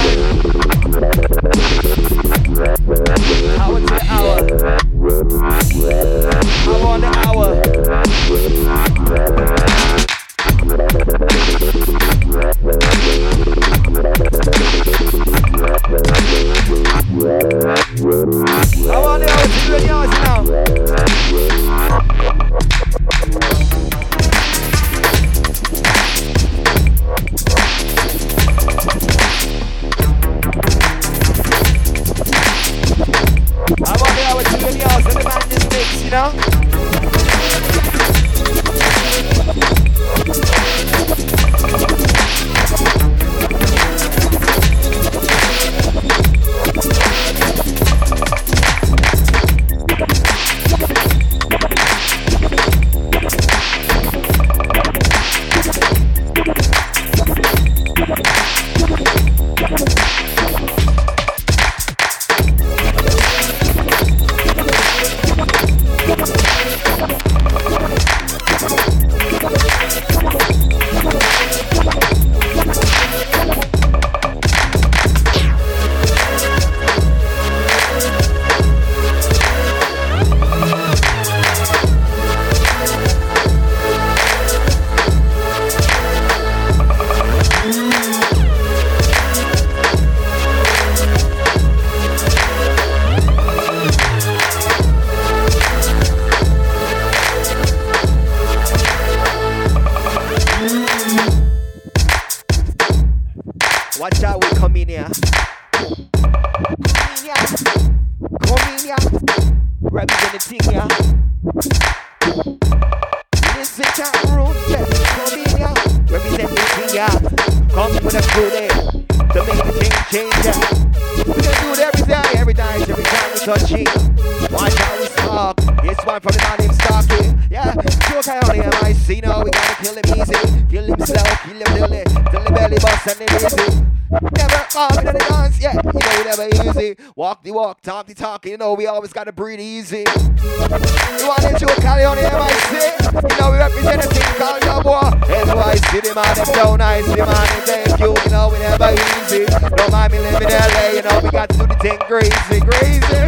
Always 139.09 139.15
gotta 139.15 139.33
breathe 139.33 139.61
easy. 139.61 140.05
You 140.05 141.29
want 141.29 141.45
it, 141.45 141.59
Joe 141.59 141.73
Coyote 141.81 142.21
and 142.21 142.37
I 142.37 142.53
see. 142.69 143.09
You 143.15 143.41
know 143.41 143.51
we 143.53 143.57
represent 143.57 144.05
a 144.05 144.09
thing 144.09 144.35
called 144.37 144.63
the 144.63 144.83
boy. 144.83 145.09
NYC, 145.33 146.03
the 146.03 146.15
man, 146.15 146.37
them 146.37 146.55
down 146.55 146.79
nice, 146.79 147.07
the 147.07 147.17
man, 147.17 147.27
them 147.27 147.63
thank 147.65 148.01
you. 148.01 148.15
You 148.25 148.31
know 148.31 148.51
we 148.53 148.59
never 148.59 148.93
easy. 148.93 149.47
Don't 149.77 149.91
mind 149.91 150.13
me 150.13 150.19
living 150.19 150.43
in 150.43 150.49
LA, 150.49 150.89
you 150.93 151.03
know 151.03 151.21
we 151.23 151.31
got 151.31 151.49
to 151.49 151.59
do 151.59 151.67
the 151.67 151.75
thing 151.77 151.99
crazy, 152.01 152.61
crazy. 152.61 153.28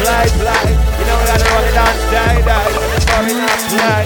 Not 0.00 0.28
play, 0.32 0.32
play. 0.40 0.72
You 0.96 1.04
know 1.04 1.18
gotta 1.28 1.44
run 1.44 1.64
the 1.64 1.72
dance. 1.76 2.00
The 2.08 2.40
boy, 3.04 3.20
we 3.26 3.34
not 3.36 3.60
play. 3.68 4.04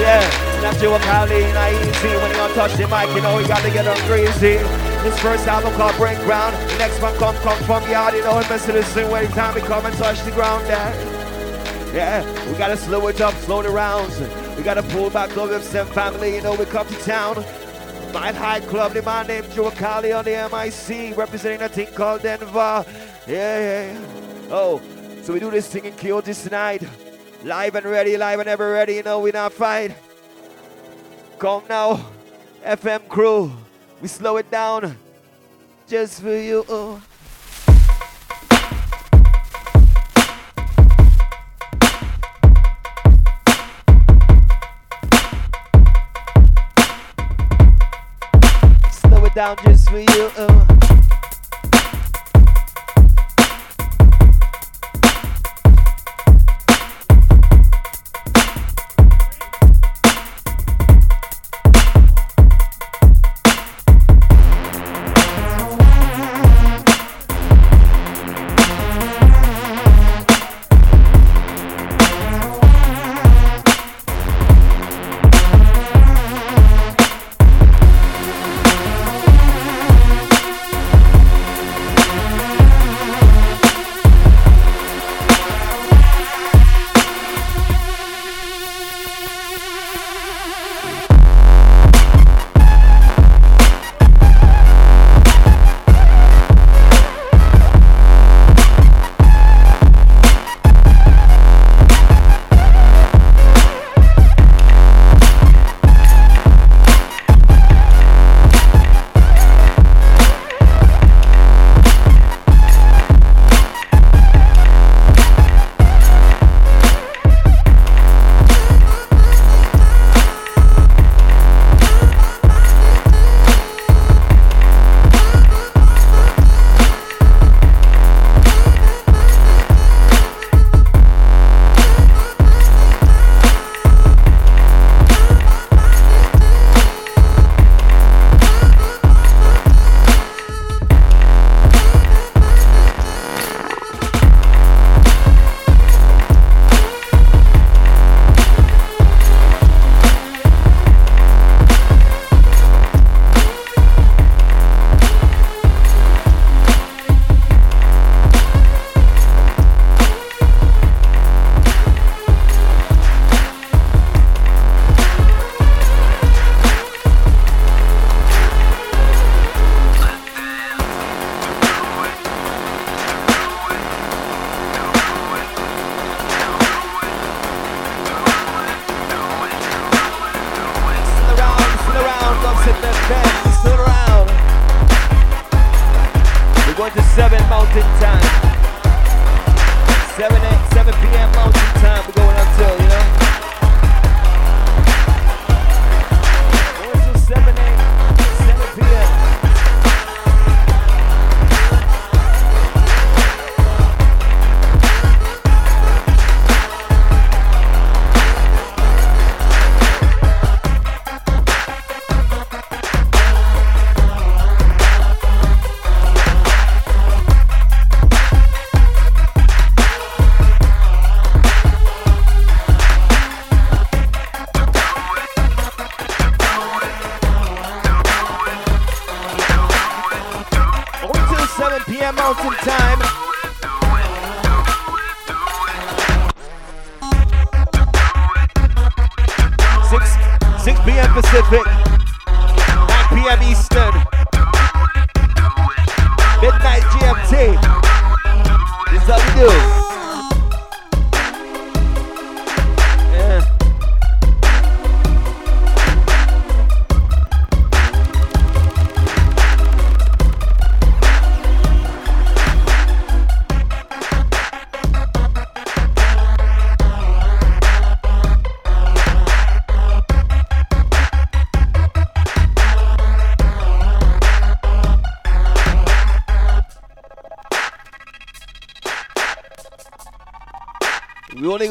Yeah, 0.00 0.24
that's 0.62 0.80
you 0.80 0.94
a 0.94 0.98
Cali, 1.00 1.42
not 1.52 1.72
easy. 1.72 2.08
When 2.08 2.30
you 2.30 2.36
gonna 2.36 2.54
touch 2.54 2.72
the 2.76 2.88
mic, 2.88 3.14
you 3.14 3.20
know 3.20 3.38
you 3.38 3.46
gotta 3.46 3.70
get 3.70 3.86
on 3.86 3.96
crazy. 4.08 4.56
This 5.04 5.18
first 5.20 5.46
album 5.46 5.74
called 5.74 5.96
Break 5.96 6.18
Ground. 6.20 6.56
The 6.70 6.78
next 6.78 7.02
one 7.02 7.14
come 7.18 7.36
come 7.36 7.62
from 7.64 7.90
yard, 7.90 8.14
you 8.14 8.22
know 8.22 8.38
it 8.38 8.48
mess 8.48 8.64
the 8.64 8.82
same 8.82 9.10
way 9.10 9.26
time 9.28 9.54
we 9.54 9.60
come 9.60 9.84
and 9.84 9.94
touch 9.96 10.22
the 10.22 10.30
ground 10.30 10.64
there. 10.66 10.94
Yeah, 11.94 12.50
we 12.50 12.56
gotta 12.56 12.76
slow 12.76 13.06
it 13.08 13.20
up, 13.20 13.34
slow 13.34 13.62
the 13.62 13.70
rounds. 13.70 14.18
We 14.56 14.62
gotta 14.62 14.82
pull 14.82 15.10
back 15.10 15.36
of 15.36 15.62
some 15.62 15.88
family, 15.88 16.36
you 16.36 16.42
know 16.42 16.54
we 16.54 16.64
come 16.64 16.86
to 16.86 16.94
town. 17.04 17.44
Night 18.12 18.34
High 18.34 18.60
Club, 18.60 18.92
the 18.92 19.02
man 19.02 19.28
named 19.28 19.46
Juakali 19.46 20.16
on 20.16 20.24
the 20.24 20.32
MIC, 20.50 21.16
representing 21.16 21.62
a 21.62 21.68
thing 21.68 21.86
called 21.94 22.22
Denver. 22.22 22.84
Yeah, 23.30 23.92
yeah. 23.92 24.48
Oh, 24.50 24.82
so 25.22 25.32
we 25.32 25.38
do 25.38 25.52
this 25.52 25.68
thing 25.68 25.84
in 25.84 25.92
Kyoto 25.92 26.32
tonight. 26.32 26.82
Live 27.44 27.76
and 27.76 27.86
ready, 27.86 28.16
live 28.16 28.40
and 28.40 28.48
ever 28.48 28.72
ready, 28.72 28.94
you 28.94 29.04
know 29.04 29.20
we 29.20 29.30
not 29.30 29.52
fight. 29.52 29.94
Come 31.38 31.62
now, 31.68 32.04
FM 32.64 33.06
crew, 33.06 33.52
we 34.02 34.08
slow 34.08 34.36
it 34.38 34.50
down 34.50 34.98
just 35.86 36.20
for 36.22 36.34
you. 36.34 36.64
Oh. 36.68 37.00
Slow 48.90 49.24
it 49.24 49.34
down 49.36 49.56
just 49.62 49.79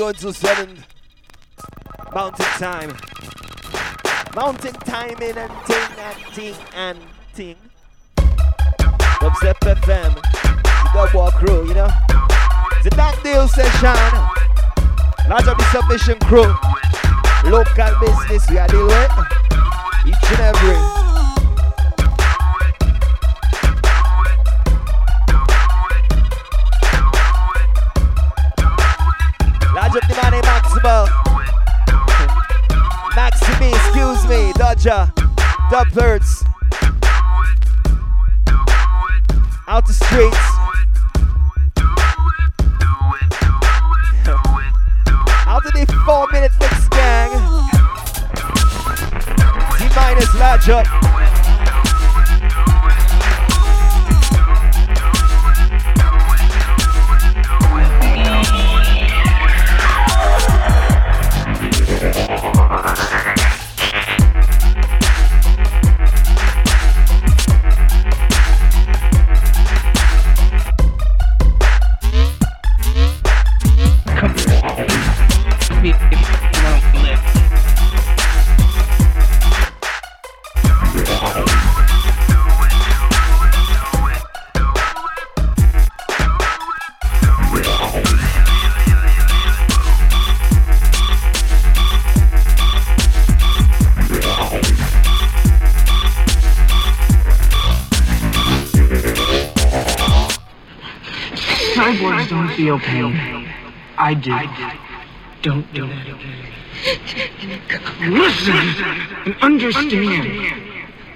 Until 0.09 0.33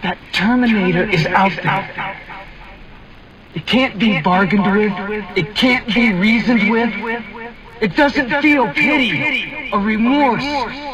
that 0.02 0.18
Terminator 0.32 1.10
is 1.10 1.26
out 1.28 1.52
there. 1.64 2.18
It 3.56 3.66
can't 3.68 4.00
be 4.00 4.22
bargained 4.22 4.66
with. 4.66 4.94
It 5.38 5.56
can't 5.56 5.88
be 5.94 6.14
reasoned 6.14 6.70
with. 6.72 6.94
It 7.82 7.96
doesn't 7.96 8.30
feel 8.42 8.68
pity 8.74 9.70
or 9.72 9.80
remorse 9.80 10.44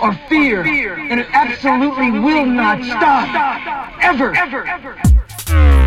or 0.01 0.13
fear. 0.27 0.63
And 0.97 1.19
it 1.19 1.27
absolutely 1.33 2.11
will 2.11 2.45
not 2.45 2.83
stop. 2.83 3.93
Ever. 4.01 4.33
me 5.49 5.78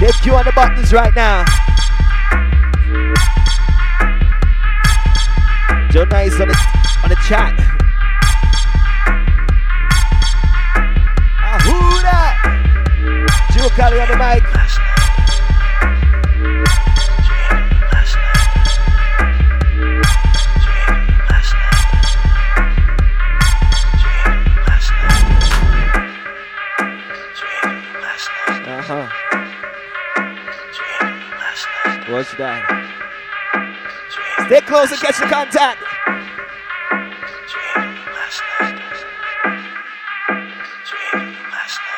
Get 0.00 0.24
you 0.24 0.34
on 0.34 0.46
the 0.46 0.52
buttons 0.52 0.94
right 0.94 1.14
now. 1.14 1.44
Joe 5.90 6.04
Nice 6.04 6.40
on 6.40 6.48
the, 6.48 6.56
on 7.04 7.10
the 7.10 7.16
chat. 7.28 7.52
Ah, 11.38 11.58
who 11.64 12.00
that? 12.00 12.34
Juakali 13.52 14.00
on 14.00 14.08
the 14.08 14.16
mic. 14.16 14.79
down. 32.36 32.62
Stay 34.46 34.60
close 34.62 34.90
and 34.90 35.00
catch 35.00 35.18
the 35.18 35.26
contact. 35.26 35.82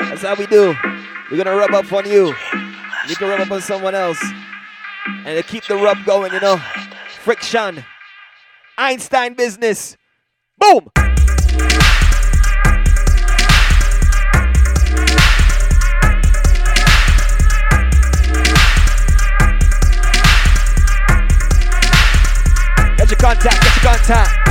That's 0.00 0.22
how 0.22 0.34
we 0.34 0.46
do. 0.46 0.74
We're 1.30 1.36
gonna 1.36 1.56
rub 1.56 1.72
up 1.72 1.92
on 1.92 2.08
you. 2.08 2.34
You 3.08 3.16
can 3.16 3.28
rub 3.28 3.40
up 3.40 3.50
on 3.50 3.60
someone 3.60 3.94
else. 3.94 4.22
And 5.24 5.36
to 5.36 5.42
keep 5.42 5.64
the 5.64 5.76
rub 5.76 6.04
going, 6.04 6.32
you 6.32 6.40
know. 6.40 6.60
Friction. 7.20 7.84
Einstein 8.76 9.34
business. 9.34 9.96
Boom! 10.58 10.90
contact, 23.34 23.62
get 23.62 23.82
your 23.82 23.92
contact. 23.92 24.41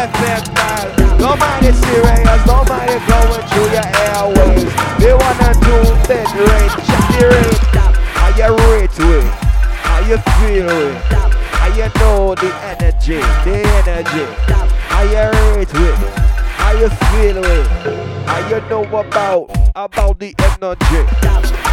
FM9. 0.00 1.20
Nobody 1.20 1.72
serious, 1.72 2.46
nobody 2.46 2.96
going 3.04 3.42
through 3.52 3.68
your 3.76 3.88
airways. 4.08 4.64
They 4.96 5.12
wanna 5.12 5.52
do 5.60 5.76
dead 6.08 6.24
rate, 6.40 6.72
check 6.88 7.20
rate. 7.20 7.60
How 8.16 8.32
you 8.38 8.56
rate 8.72 8.98
with? 8.98 9.28
How 9.84 10.00
you 10.00 10.16
feel 10.16 10.66
with? 10.66 10.96
How 11.52 11.68
you 11.76 11.88
know 12.00 12.34
the 12.34 12.50
energy, 12.72 13.20
the 13.44 13.60
energy? 13.80 14.24
How 14.88 15.02
you 15.02 15.54
rate 15.54 15.72
with? 15.74 15.98
How 16.56 16.72
you 16.72 16.88
feel 16.88 17.40
with? 17.42 17.68
How 18.26 18.48
you 18.48 18.60
know 18.70 18.84
about, 18.84 19.50
about 19.74 20.18
the 20.18 20.34
energy? 20.38 21.69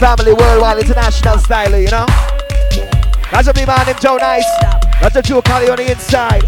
Family, 0.00 0.32
worldwide, 0.32 0.78
international 0.78 1.36
style, 1.36 1.78
you 1.78 1.90
know? 1.90 2.06
That's 3.30 3.48
a 3.48 3.52
big 3.52 3.66
man 3.66 3.84
named 3.84 4.00
Joe 4.00 4.16
Nice. 4.16 4.48
That's 4.98 5.14
a 5.14 5.20
Juakali 5.22 5.70
on 5.70 5.76
the 5.76 5.90
inside. 5.90 6.40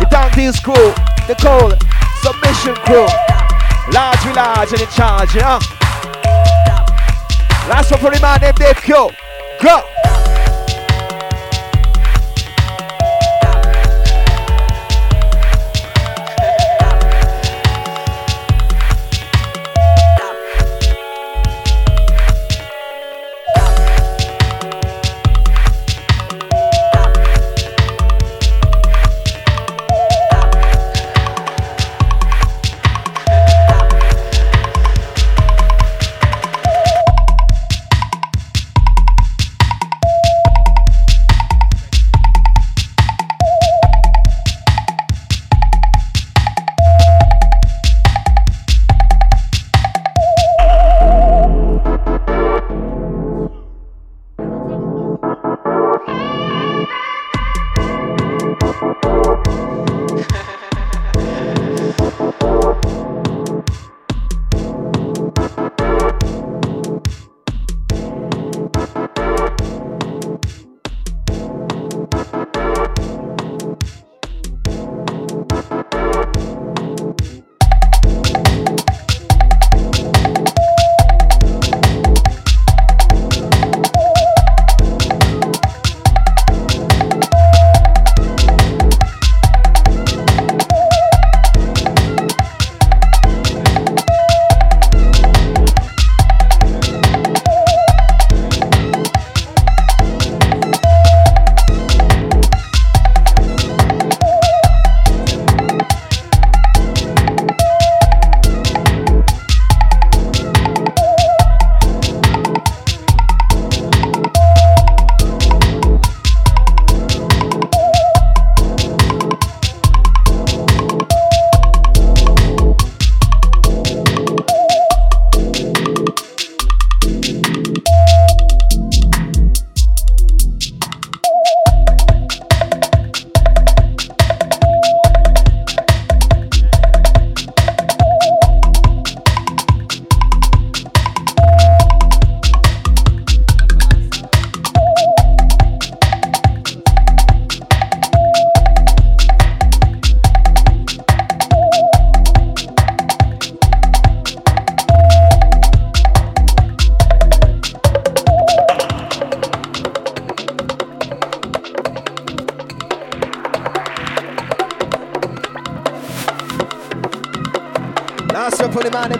The 0.00 0.08
Dank 0.10 0.34
Deals 0.34 0.58
crew, 0.58 0.94
the 1.28 1.36
Cole, 1.38 1.76
Submission 2.22 2.76
crew. 2.86 3.06
Large, 3.92 4.24
we 4.24 4.32
large 4.32 4.72
and 4.72 4.80
in 4.80 4.88
charge, 4.88 5.34
you 5.34 5.42
know? 5.42 5.58
Last 7.68 7.90
one 7.90 8.00
for 8.00 8.10
the 8.10 8.18
man 8.22 8.40
named 8.40 8.56
Dave 8.56 8.76
Q. 8.76 9.10
Go! 9.60 9.91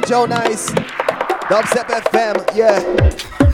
Joe 0.06 0.26
Nice. 0.26 0.70
Dubstep 1.48 1.88
FM, 1.88 2.54
yeah. 2.54 3.51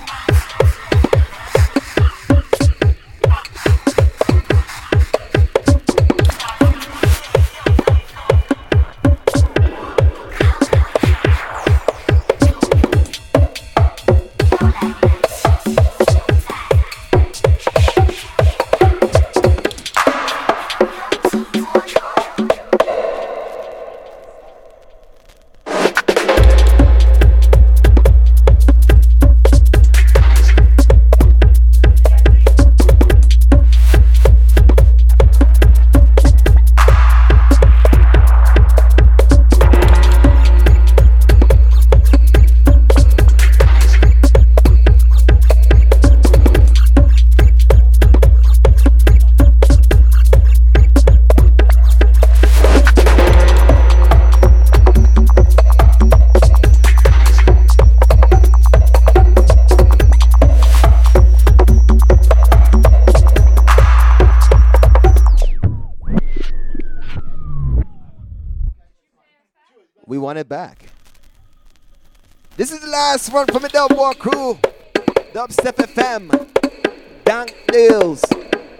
One 73.33 73.47
from 73.47 73.63
the 73.63 73.69
Dub 73.69 73.93
War 73.93 74.15
crew. 74.15 74.59
Dubstep 75.33 75.77
FM. 75.77 77.25
Dank 77.25 77.55
Deals. 77.69 78.25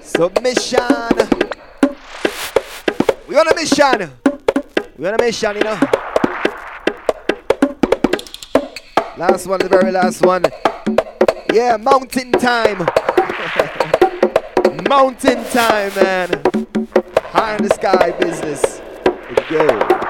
Submission. 0.01 0.81
We 3.27 3.37
on 3.37 3.49
a 3.49 3.55
mission. 3.55 4.11
We 4.97 5.07
on 5.07 5.15
a 5.15 5.23
mission, 5.23 5.57
you 5.57 5.63
know. 5.63 5.79
Last 9.17 9.47
one, 9.47 9.61
the 9.61 9.69
very 9.69 9.91
last 9.91 10.25
one. 10.25 10.45
Yeah, 11.53 11.77
mountain 11.77 12.33
time. 12.33 12.79
mountain 14.89 15.45
time, 15.51 15.95
man. 15.95 16.31
High 17.25 17.57
in 17.57 17.65
the 17.65 17.71
sky 17.75 18.13
business. 18.13 18.81
Let's 19.05 19.51
go. 19.51 20.08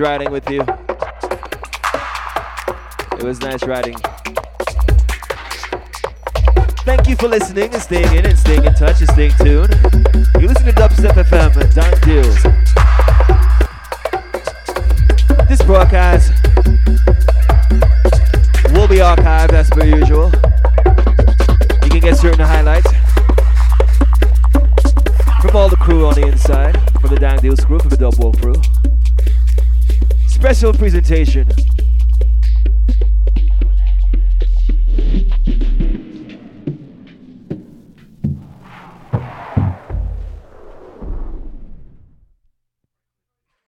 Riding 0.00 0.30
with 0.30 0.48
you. 0.50 0.64
Inside, 31.10 31.69